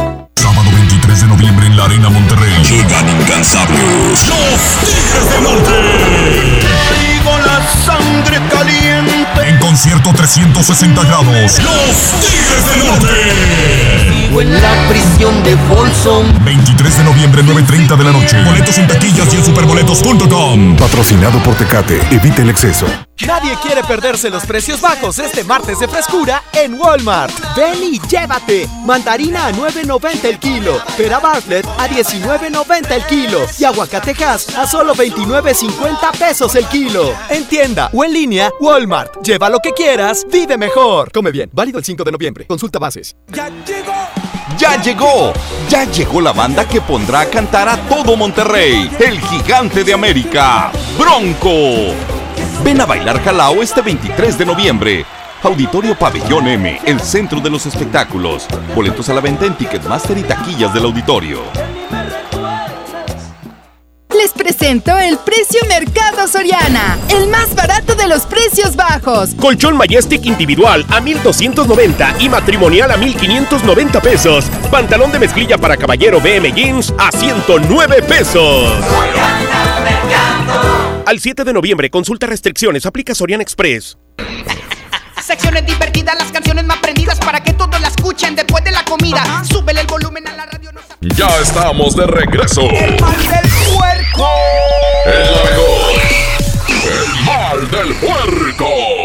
[1.91, 2.53] Arena Monterrey.
[2.63, 4.29] Llegan incansables.
[4.29, 5.71] Los Tigres del Norte.
[6.61, 9.20] Traigo la sangre caliente.
[9.71, 11.27] Concierto 360 grados.
[11.33, 14.11] Los Tigres del Norte.
[14.27, 16.25] Vivo en la prisión de Folsom.
[16.43, 18.43] 23 de noviembre, 9.30 de la noche.
[18.43, 20.75] Boletos en taquillas y en superboletos.com.
[20.75, 22.01] Patrocinado por Tecate.
[22.11, 22.85] Evite el exceso.
[23.25, 27.31] Nadie quiere perderse los precios bajos este martes de frescura en Walmart.
[27.55, 28.67] Ven y llévate.
[28.83, 30.81] Mandarina a 9.90 el kilo.
[30.97, 33.45] Pera Bartlett a 19.90 el kilo.
[33.59, 37.13] Y aguacatejas a solo 29.50 pesos el kilo.
[37.29, 39.21] En tienda o en línea, Walmart.
[39.23, 41.11] Lleva lo que quieras, vive mejor.
[41.11, 41.49] Come bien.
[41.53, 42.45] Válido el 5 de noviembre.
[42.45, 43.15] Consulta bases.
[43.27, 43.93] ¡Ya llegó!
[44.57, 45.33] ¡Ya llegó!
[45.69, 48.89] Ya llegó la banda que pondrá a cantar a todo Monterrey.
[48.99, 51.95] El gigante de América, Bronco.
[52.63, 55.05] Ven a bailar Jalao este 23 de noviembre.
[55.43, 58.47] Auditorio Pabellón M, el centro de los espectáculos.
[58.75, 61.41] Boletos a la venta en Ticketmaster y taquillas del auditorio.
[64.21, 69.31] Les presento el precio Mercado Soriana, el más barato de los precios bajos.
[69.33, 74.45] Colchón Majestic individual a 1290 y matrimonial a 1590 pesos.
[74.69, 78.85] Pantalón de mezclilla para caballero BM Jeans a 109 pesos.
[81.07, 83.97] Al 7 de noviembre, consulta restricciones, aplica Sorian Express.
[85.19, 89.43] Secciones divertidas, las canciones más prendidas para que todos la escuchen después de la comida.
[89.45, 90.60] Súbele el volumen a la radio.
[91.03, 92.61] Ya estamos de regreso.
[92.61, 94.29] El mal del puerco.
[95.07, 95.91] El mejor.
[96.85, 99.00] El mal del puerco.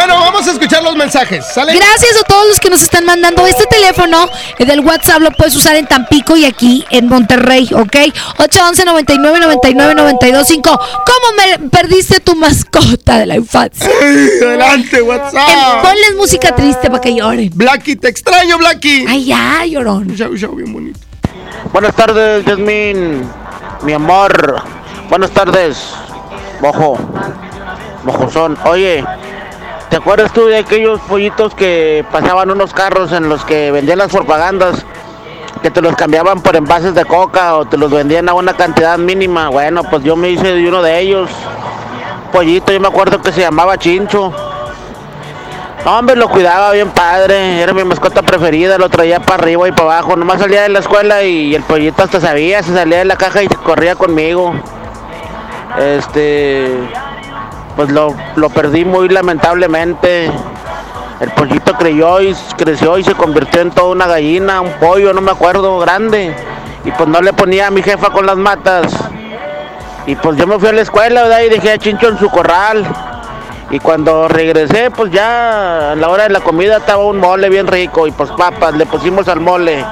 [0.00, 1.44] Bueno, vamos a escuchar los mensajes.
[1.44, 1.74] ¿Sale?
[1.74, 5.54] Gracias a todos los que nos están mandando este teléfono eh, del WhatsApp lo puedes
[5.54, 7.96] usar en Tampico y aquí en Monterrey, ¿ok?
[8.38, 10.70] 811 99 99 92 5.
[10.70, 13.90] ¿Cómo me perdiste tu mascota de la infancia?
[13.90, 15.48] adelante, WhatsApp.
[15.50, 17.50] Eh, ponles música triste para que lloren.
[17.54, 19.04] Blacky, te extraño, Blacky.
[19.06, 20.16] Ay, ya, llorón.
[20.16, 20.98] Chau, chau, bien bonito.
[21.74, 23.22] Buenas tardes, Jasmine.
[23.82, 24.62] Mi amor.
[25.10, 25.76] Buenas tardes,
[26.62, 26.98] mojo.
[28.04, 28.56] Mojozón.
[28.64, 29.04] Oye,
[29.90, 34.12] ¿te acuerdas tú de aquellos pollitos que pasaban unos carros en los que vendían las
[34.12, 34.86] propagandas?
[35.62, 38.96] Que te los cambiaban por envases de coca o te los vendían a una cantidad
[38.96, 39.48] mínima.
[39.48, 41.28] Bueno, pues yo me hice de uno de ellos.
[42.32, 44.32] Pollito, yo me acuerdo que se llamaba Chincho.
[45.84, 49.72] No, hombre, lo cuidaba bien padre, era mi mascota preferida, lo traía para arriba y
[49.72, 53.06] para abajo, nomás salía de la escuela y el pollito hasta sabía, se salía de
[53.06, 54.52] la caja y corría conmigo.
[55.78, 56.76] Este,
[57.80, 60.30] pues lo, lo perdí muy lamentablemente.
[61.18, 65.22] El pollito creyó y creció y se convirtió en toda una gallina, un pollo, no
[65.22, 66.36] me acuerdo, grande.
[66.84, 68.92] Y pues no le ponía a mi jefa con las matas.
[70.04, 71.40] Y pues yo me fui a la escuela, ¿verdad?
[71.40, 72.84] Y dejé a Chincho en su corral.
[73.70, 77.66] Y cuando regresé, pues ya a la hora de la comida estaba un mole bien
[77.66, 79.82] rico y pues papas, le pusimos al mole.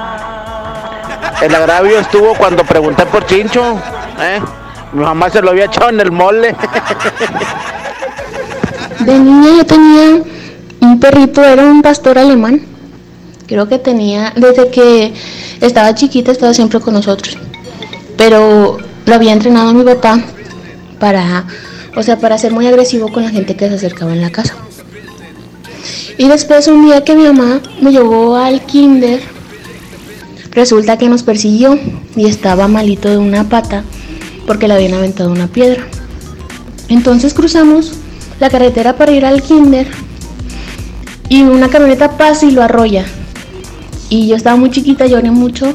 [1.41, 3.81] El agravio estuvo cuando pregunté por Chincho,
[4.19, 4.39] ¿eh?
[4.91, 6.55] Mi mamá se lo había echado en el mole.
[9.09, 10.21] De niña yo tenía
[10.81, 12.61] un perrito, era un pastor alemán.
[13.47, 15.11] Creo que tenía, desde que
[15.61, 17.35] estaba chiquita, estaba siempre con nosotros.
[18.17, 20.23] Pero lo había entrenado mi papá
[20.99, 21.47] para,
[21.95, 24.53] o sea, para ser muy agresivo con la gente que se acercaba en la casa.
[26.19, 29.23] Y después un día que mi mamá me llevó al kinder,
[30.51, 31.79] resulta que nos persiguió
[32.15, 33.83] y estaba malito de una pata
[34.45, 35.87] porque le habían aventado una piedra.
[36.89, 37.93] Entonces cruzamos
[38.39, 39.87] la carretera para ir al kinder
[41.27, 43.05] y una camioneta pasa y lo arrolla.
[44.09, 45.73] Y yo estaba muy chiquita, lloré mucho.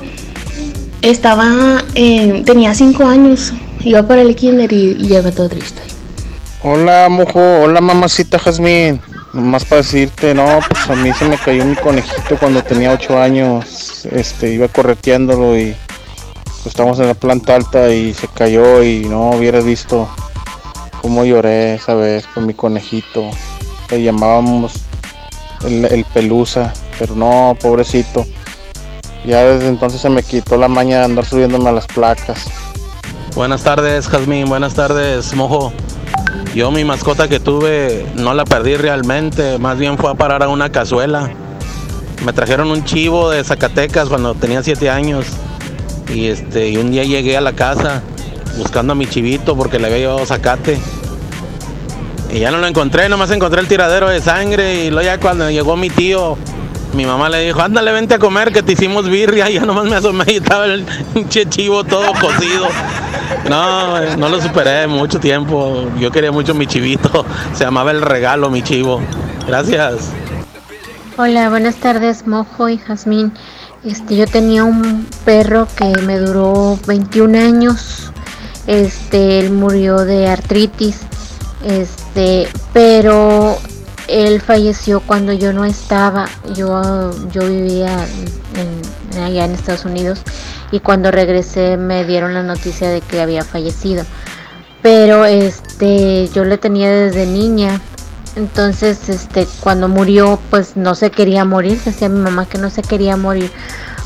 [1.03, 5.81] Estaba, eh, tenía cinco años, iba para el kinder y, y todo triste.
[6.63, 7.41] Hola, mojo.
[7.63, 9.01] Hola, mamacita Jazmín.
[9.33, 13.21] Nomás para decirte, no, pues a mí se me cayó mi conejito cuando tenía ocho
[13.21, 14.07] años.
[14.11, 15.77] Este, iba correteándolo y
[16.45, 20.09] pues estábamos en la planta alta y se cayó y no hubieras visto
[21.05, 23.29] cómo lloré esa vez con mi conejito.
[23.91, 24.73] Le llamábamos
[25.67, 28.25] el, el pelusa, pero no, pobrecito.
[29.27, 32.47] Ya desde entonces se me quitó la maña de andar subiéndome a las placas.
[33.35, 34.49] Buenas tardes, Jazmín.
[34.49, 35.75] Buenas tardes, Mojo.
[36.55, 40.49] Yo mi mascota que tuve no la perdí realmente, más bien fue a parar a
[40.49, 41.31] una cazuela.
[42.25, 45.27] Me trajeron un chivo de Zacatecas cuando tenía siete años
[46.11, 48.03] y este y un día llegué a la casa
[48.57, 50.79] buscando a mi chivito porque le había llevado zacate.
[52.33, 55.49] Y ya no lo encontré, nomás encontré el tiradero de sangre y luego ya cuando
[55.51, 56.37] llegó mi tío,
[56.95, 59.85] mi mamá le dijo, ándale, vente a comer que te hicimos birria y ya nomás
[59.85, 62.69] me asomé y estaba el pinche chivo todo cocido.
[63.49, 65.85] No, no lo superé mucho tiempo.
[65.99, 67.25] Yo quería mucho mi chivito.
[67.55, 69.01] Se llamaba el regalo, mi chivo.
[69.47, 70.11] Gracias.
[71.17, 73.33] Hola, buenas tardes, Mojo y Jazmín.
[73.85, 78.13] Este, yo tenía un perro que me duró 21 años.
[78.67, 81.01] Este, él murió de artritis.
[81.65, 83.57] Este, pero
[84.09, 86.27] él falleció cuando yo no estaba.
[86.55, 88.07] Yo, yo vivía
[88.57, 90.21] en- allá en Estados Unidos
[90.73, 94.05] y cuando regresé me dieron la noticia de que había fallecido.
[94.83, 97.81] Pero este, yo le tenía desde niña.
[98.37, 101.81] Entonces, este, cuando murió, pues no se quería morir.
[101.85, 103.51] Decía mi mamá que no se quería morir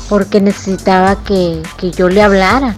[0.07, 2.75] porque necesitaba que, que yo le hablara.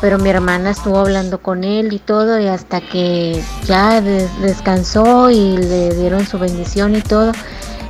[0.00, 5.30] Pero mi hermana estuvo hablando con él y todo, y hasta que ya des- descansó
[5.30, 7.32] y le dieron su bendición y todo,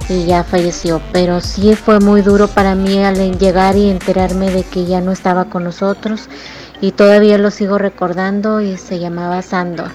[0.08, 1.00] y ya falleció.
[1.12, 5.10] Pero sí fue muy duro para mí al llegar y enterarme de que ya no
[5.12, 6.28] estaba con nosotros,
[6.80, 9.90] y todavía lo sigo recordando, y se llamaba Sandor.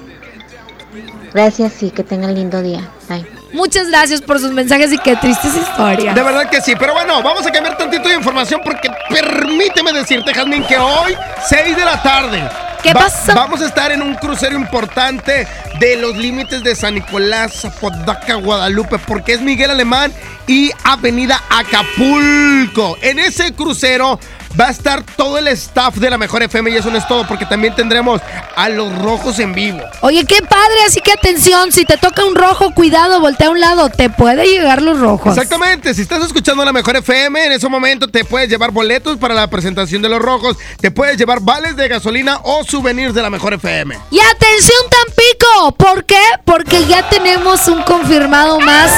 [1.33, 2.89] Gracias y que tengan lindo día.
[3.07, 3.38] Bye.
[3.53, 6.15] Muchas gracias por sus mensajes y qué tristes historias.
[6.15, 10.33] De verdad que sí, pero bueno, vamos a cambiar tantito de información porque permíteme decirte,
[10.33, 11.15] Jasmine, que hoy,
[11.47, 12.49] 6 de la tarde.
[12.83, 13.33] ¿Qué pasa?
[13.33, 15.45] Vamos a estar en un crucero importante
[15.79, 20.13] de los límites de San Nicolás, Apodaca, Guadalupe, porque es Miguel Alemán
[20.47, 22.97] y Avenida Acapulco.
[23.01, 24.19] En ese crucero
[24.59, 27.27] va a estar todo el staff de la Mejor FM y eso no es todo,
[27.27, 28.21] porque también tendremos
[28.55, 29.79] a los rojos en vivo.
[30.01, 33.59] Oye, qué padre, así que atención, si te toca un rojo, cuidado, voltea a un
[33.59, 35.35] lado, te puede llegar los rojos.
[35.35, 39.33] Exactamente, si estás escuchando la Mejor FM, en ese momento te puedes llevar boletos para
[39.33, 43.29] la presentación de los rojos, te puedes llevar vales de gasolina o souvenirs de la
[43.29, 43.97] Mejor FM.
[44.11, 46.21] Y atención Tampico, ¿por qué?
[46.45, 48.91] Porque ya tenemos un confirmado más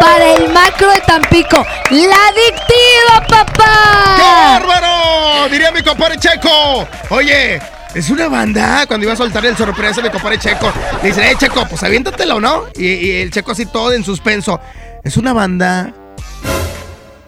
[0.00, 4.16] para el macro de Tampico, la adictiva, papá.
[4.16, 5.48] ¡Qué bárbaro!
[5.50, 6.86] Diría mi compadre Checo.
[7.10, 7.60] Oye,
[7.94, 8.86] es una banda.
[8.86, 10.72] Cuando iba a soltar el sorpresa, mi compadre Checo
[11.02, 12.64] le dice, eh, Checo, pues aviéntatelo, ¿no?
[12.76, 14.60] Y, y el Checo así todo en suspenso.
[15.04, 15.92] Es una banda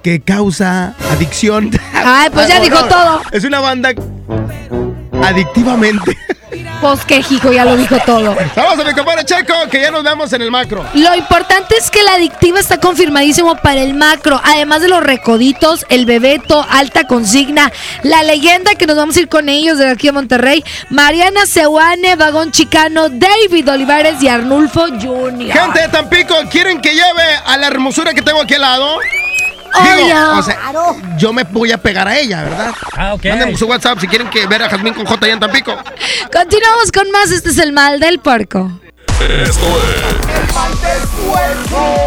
[0.03, 1.71] que causa adicción.
[1.95, 3.23] Ay, pues ya dijo no, todo.
[3.33, 3.95] Es una banda
[5.29, 6.17] adictivamente.
[6.81, 8.37] Pues que hijo, ya lo dijo todo.
[8.55, 10.85] Vamos a mi compadre Checo, que ya nos vemos en el macro.
[10.95, 15.87] Lo importante es que la adictiva está confirmadísimo para el macro, además de los recoditos,
[15.89, 17.73] el bebeto, alta consigna,
[18.03, 22.17] la leyenda que nos vamos a ir con ellos de aquí a Monterrey, Mariana Sewane,
[22.17, 25.53] Vagón Chicano, David Olivares y Arnulfo Jr.
[25.53, 28.99] Gente de Tampico, ¿quieren que lleve a la hermosura que tengo aquí al lado?
[29.75, 30.39] Obvio.
[30.39, 30.73] o sea,
[31.17, 32.73] yo me voy a pegar a ella, ¿verdad?
[32.97, 33.25] Ah, ok.
[33.27, 35.77] Mándenme su WhatsApp si quieren que ver a Jazmín con J allá en Tampico.
[36.33, 38.81] Continuamos con más, este es el mal del puerco.
[39.21, 40.29] Esto es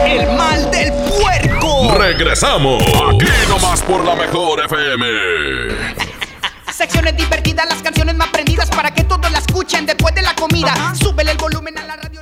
[0.06, 1.96] El mal del puerco.
[1.98, 2.84] Regresamos.
[2.84, 5.06] Aquí nomás por la mejor FM.
[6.72, 10.94] Secciones divertidas, las canciones más prendidas para que todos la escuchen después de la comida.
[10.96, 12.22] Súbele el volumen a la radio.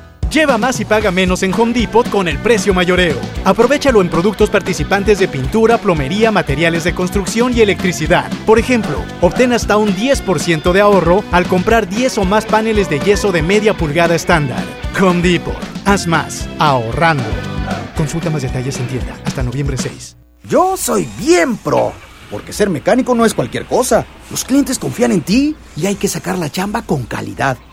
[0.31, 3.19] Lleva más y paga menos en Home Depot con el precio mayoreo.
[3.43, 8.31] Aprovechalo en productos participantes de pintura, plomería, materiales de construcción y electricidad.
[8.45, 13.01] Por ejemplo, obtén hasta un 10% de ahorro al comprar 10 o más paneles de
[13.01, 14.63] yeso de media pulgada estándar.
[15.01, 15.57] Home Depot.
[15.83, 17.25] Haz más, ahorrando.
[17.97, 20.15] Consulta más detalles en tienda hasta noviembre 6.
[20.47, 21.91] Yo soy bien pro,
[22.29, 24.05] porque ser mecánico no es cualquier cosa.
[24.29, 27.57] Los clientes confían en ti y hay que sacar la chamba con calidad.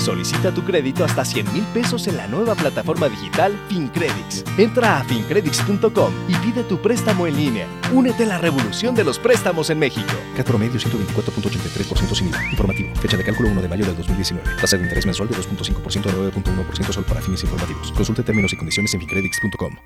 [0.00, 4.44] Solicita tu crédito hasta 100 mil pesos en la nueva plataforma digital FinCredits.
[4.56, 7.66] Entra a fincredits.com y pide tu préstamo en línea.
[7.92, 10.08] Únete a la revolución de los préstamos en México.
[10.36, 12.50] CAT promedio 124.83% sin IVA.
[12.50, 12.96] Informativo.
[12.96, 14.56] Fecha de cálculo 1 de mayo del 2019.
[14.58, 17.92] Tasa de interés mensual de 2.5% a 9.1% solo para fines informativos.
[17.92, 19.76] Consulte términos y condiciones en fincredits.com.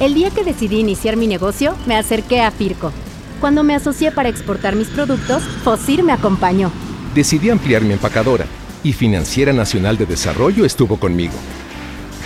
[0.00, 2.92] El día que decidí iniciar mi negocio, me acerqué a Firco.
[3.40, 6.72] Cuando me asocié para exportar mis productos, Fosir me acompañó.
[7.14, 8.46] Decidí ampliar mi empacadora
[8.82, 11.34] y Financiera Nacional de Desarrollo estuvo conmigo.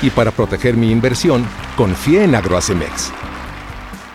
[0.03, 1.47] Y para proteger mi inversión,
[1.77, 3.13] confié en Agroacemex.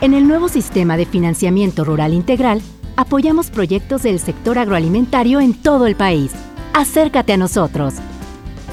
[0.02, 2.62] En el nuevo sistema de financiamiento rural integral,
[2.96, 6.32] apoyamos proyectos del sector agroalimentario en todo el país.
[6.74, 7.96] Acércate a nosotros.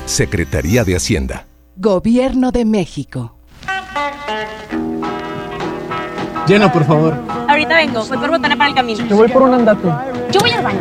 [0.04, 1.46] Secretaría de Hacienda.
[1.76, 3.36] Gobierno de México.
[6.46, 7.14] Llena, por favor.
[7.48, 9.08] Ahorita vengo, voy por botana para el camino.
[9.08, 9.88] Te voy por un andate.
[10.32, 10.80] Yo voy al baño.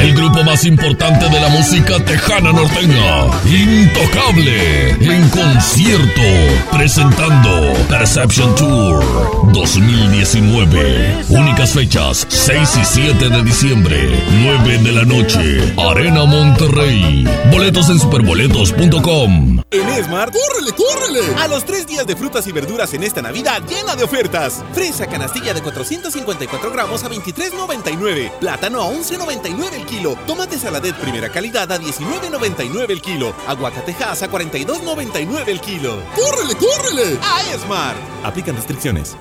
[0.00, 6.22] El grupo más importante de la música tejana norteña, Intocable, en concierto,
[6.70, 11.24] presentando Reception Tour 2019.
[11.30, 15.74] Únicas fechas 6 y 7 de diciembre, 9 de la noche.
[15.78, 17.26] Arena Monterrey.
[17.50, 19.62] Boletos en superboletos.com.
[19.70, 21.42] En Smart, ¡córrele, córrele!
[21.42, 24.62] A los tres días de frutas y verduras en esta Navidad llena de ofertas.
[24.72, 28.32] Fresa canastilla de 454 gramos a 23.99.
[28.38, 30.16] Plátano a 11.99 el kilo.
[30.26, 33.34] Tomate saladet primera calidad a 19.99 el kilo.
[33.46, 36.02] Aguacatejas a 42.99 el kilo.
[36.14, 37.18] ¡Córrele, córrele!
[37.22, 37.96] A Smart.
[38.24, 39.16] Aplican restricciones.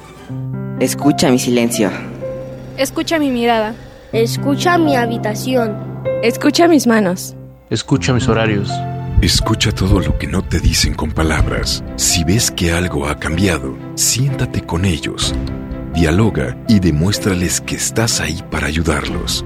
[0.79, 1.89] Escucha mi silencio.
[2.77, 3.73] Escucha mi mirada.
[4.11, 6.03] Escucha mi habitación.
[6.21, 7.35] Escucha mis manos.
[7.69, 8.69] Escucha mis horarios.
[9.21, 11.83] Escucha todo lo que no te dicen con palabras.
[11.95, 15.33] Si ves que algo ha cambiado, siéntate con ellos.
[15.93, 19.45] Dialoga y demuéstrales que estás ahí para ayudarlos.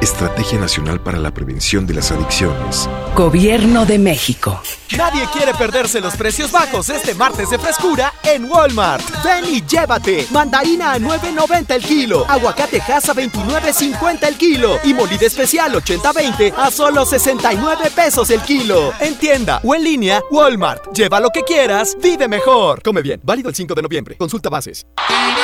[0.00, 2.88] Estrategia Nacional para la Prevención de las Adicciones.
[3.16, 4.62] Gobierno de México.
[4.96, 9.02] Nadie quiere perderse los precios bajos este martes de frescura en Walmart.
[9.24, 10.24] Ven y llévate.
[10.30, 12.24] Mandarina a 9.90 el kilo.
[12.28, 14.78] Aguacate Hass a 29.50 el kilo.
[14.84, 18.92] Y molida especial 80-20 a solo 69 pesos el kilo.
[19.00, 20.92] En tienda o en línea, Walmart.
[20.94, 22.82] Lleva lo que quieras, vive mejor.
[22.82, 23.20] Come bien.
[23.24, 24.16] Válido el 5 de noviembre.
[24.16, 24.86] Consulta bases.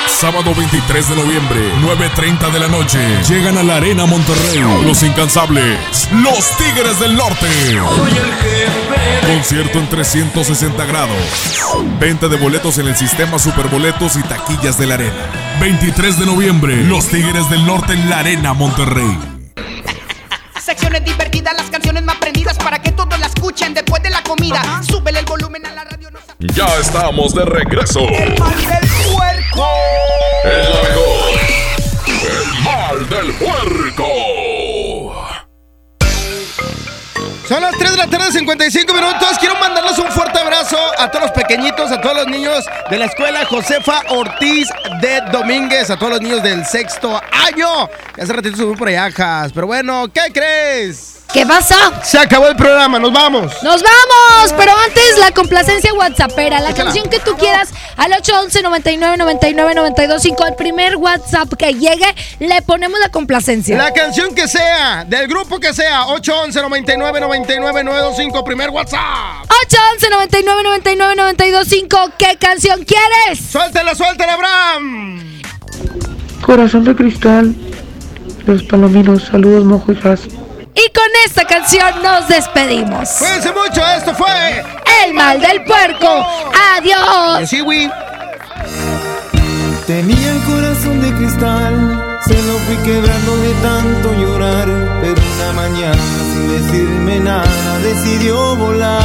[0.07, 2.99] Sábado 23 de noviembre, 9.30 de la noche.
[3.29, 4.44] Llegan a la Arena Monterrey.
[4.85, 6.09] Los incansables.
[6.13, 7.49] Los Tigres del Norte.
[9.27, 11.17] Concierto en 360 grados.
[11.99, 15.57] Venta de boletos en el sistema Superboletos y taquillas de la Arena.
[15.61, 19.19] 23 de noviembre, Los Tigres del Norte en la Arena Monterrey.
[20.63, 24.83] Secciones divertidas, las canciones más prendidas para que todos la escuchen después de la comida.
[24.83, 26.11] Súbele el volumen a la radio.
[26.39, 28.01] Ya estamos de regreso.
[28.01, 29.67] El mal del puerco.
[30.45, 31.41] Es la mejor.
[32.07, 34.34] El mal del puerco.
[37.49, 39.39] Son las 3 de la tarde, 55 minutos.
[39.39, 43.05] Quiero mandarles un fuerte abrazo a todos los pequeñitos, a todos los niños de la
[43.05, 44.69] escuela Josefa Ortiz
[45.03, 47.91] de Domínguez, a todos los niños del sexto año.
[48.15, 49.11] Que hace ratito subí por allá.
[49.55, 51.14] Pero bueno, ¿qué crees?
[51.33, 51.75] ¿Qué pasó?
[52.05, 53.53] Se acabó el programa, nos vamos.
[53.64, 56.85] Nos vamos, pero antes la complacencia WhatsAppera, la Échala.
[56.85, 62.07] canción que tú quieras al 811 99 99 925 al primer WhatsApp que llegue
[62.39, 63.77] le ponemos la complacencia.
[63.77, 69.01] La canción que sea, del grupo que sea, 811 99 99 925, primer WhatsApp.
[69.66, 73.45] 811 99 99 925 ¿qué canción quieres?
[73.51, 75.41] Suéltala, suéltala, Abraham.
[76.43, 77.55] Corazón de cristal.
[78.47, 79.25] Los palominos.
[79.25, 80.20] Saludos, mojo y Jas.
[81.25, 83.09] Esta canción nos despedimos.
[83.18, 84.62] Cuídense mucho, esto fue
[85.05, 86.27] El mal del puerco.
[86.77, 87.51] Adiós.
[89.87, 94.66] Tenía el corazón de cristal, se lo fui quebrando de tanto llorar,
[95.03, 96.03] pero una mañana
[96.33, 99.05] sin decirme nada decidió volar.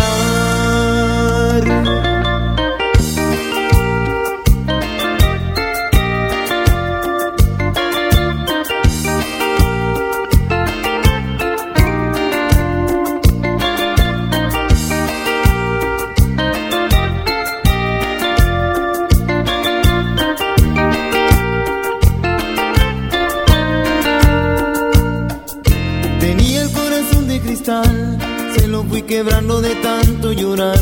[29.20, 30.80] Quebrando de tanto llorar,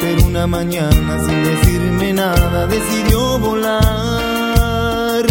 [0.00, 5.26] pero una mañana sin decirme nada decidió volar.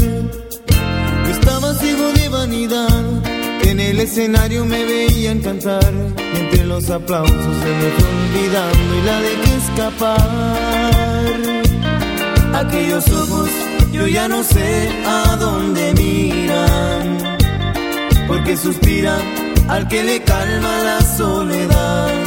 [1.25, 3.05] Yo estaba ciego de vanidad,
[3.63, 5.93] en el escenario me veían cantar,
[6.35, 11.37] entre los aplausos se me fue olvidando y la dejé escapar.
[12.55, 13.49] Aquellos ojos
[13.93, 17.37] yo ya no sé a dónde miran
[18.27, 19.15] porque suspira
[19.69, 22.18] al que le calma la soledad.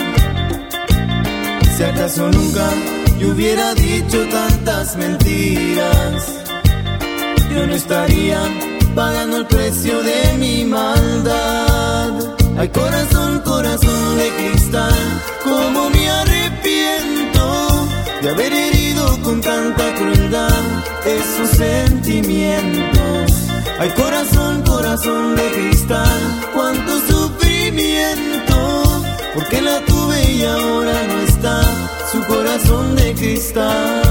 [1.83, 2.71] Si acaso nunca
[3.19, 6.45] yo hubiera dicho tantas mentiras,
[7.53, 8.39] yo no estaría
[8.95, 12.13] pagando el precio de mi maldad.
[12.57, 14.95] Ay, corazón, corazón de cristal,
[15.43, 17.89] como me arrepiento
[18.23, 20.63] de haber herido con tanta crueldad
[21.05, 23.33] esos sentimientos.
[23.81, 26.21] Ay, corazón, corazón de cristal,
[26.55, 29.03] cuánto sufrimiento
[29.35, 31.32] Porque la tuve y ahora no
[32.11, 34.02] su corazón de cristal.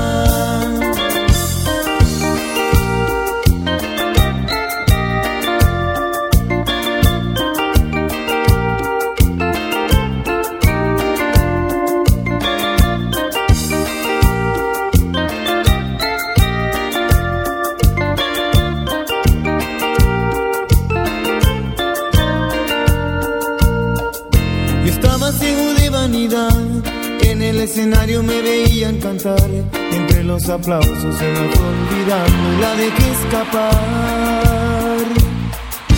[29.23, 33.71] Entre los aplausos se me fue olvidando y la dejé escapar.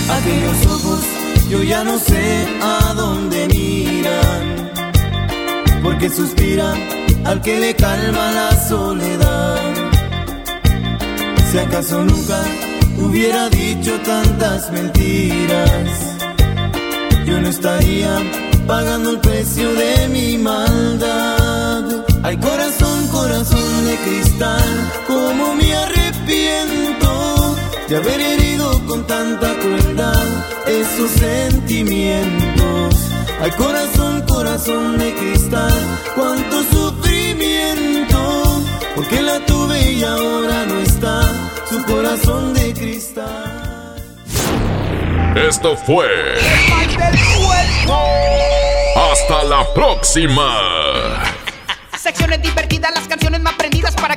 [0.10, 1.00] Aquellos ojos,
[1.50, 4.72] yo ya no sé a dónde miran,
[5.82, 6.78] porque suspiran
[7.24, 9.74] al que le calma la soledad.
[11.50, 12.44] Si acaso nunca
[12.98, 16.14] hubiera dicho tantas mentiras
[17.26, 18.18] yo no estaría
[18.68, 21.84] pagando el precio de mi maldad.
[22.22, 27.56] Ay, corazón, corazón de cristal, como me arrepiento
[27.88, 30.26] de haber herido con tanta crueldad
[30.68, 32.96] esos sentimientos.
[33.42, 35.74] Ay, corazón, corazón de cristal,
[36.16, 38.18] cuánto sufrimiento,
[38.96, 41.22] porque la tuve y ahora no está
[41.70, 43.96] su corazón de cristal.
[45.36, 46.08] Esto fue.
[48.96, 51.24] Hasta la próxima.
[52.00, 52.42] Secciones
[53.84, 54.13] prendidas para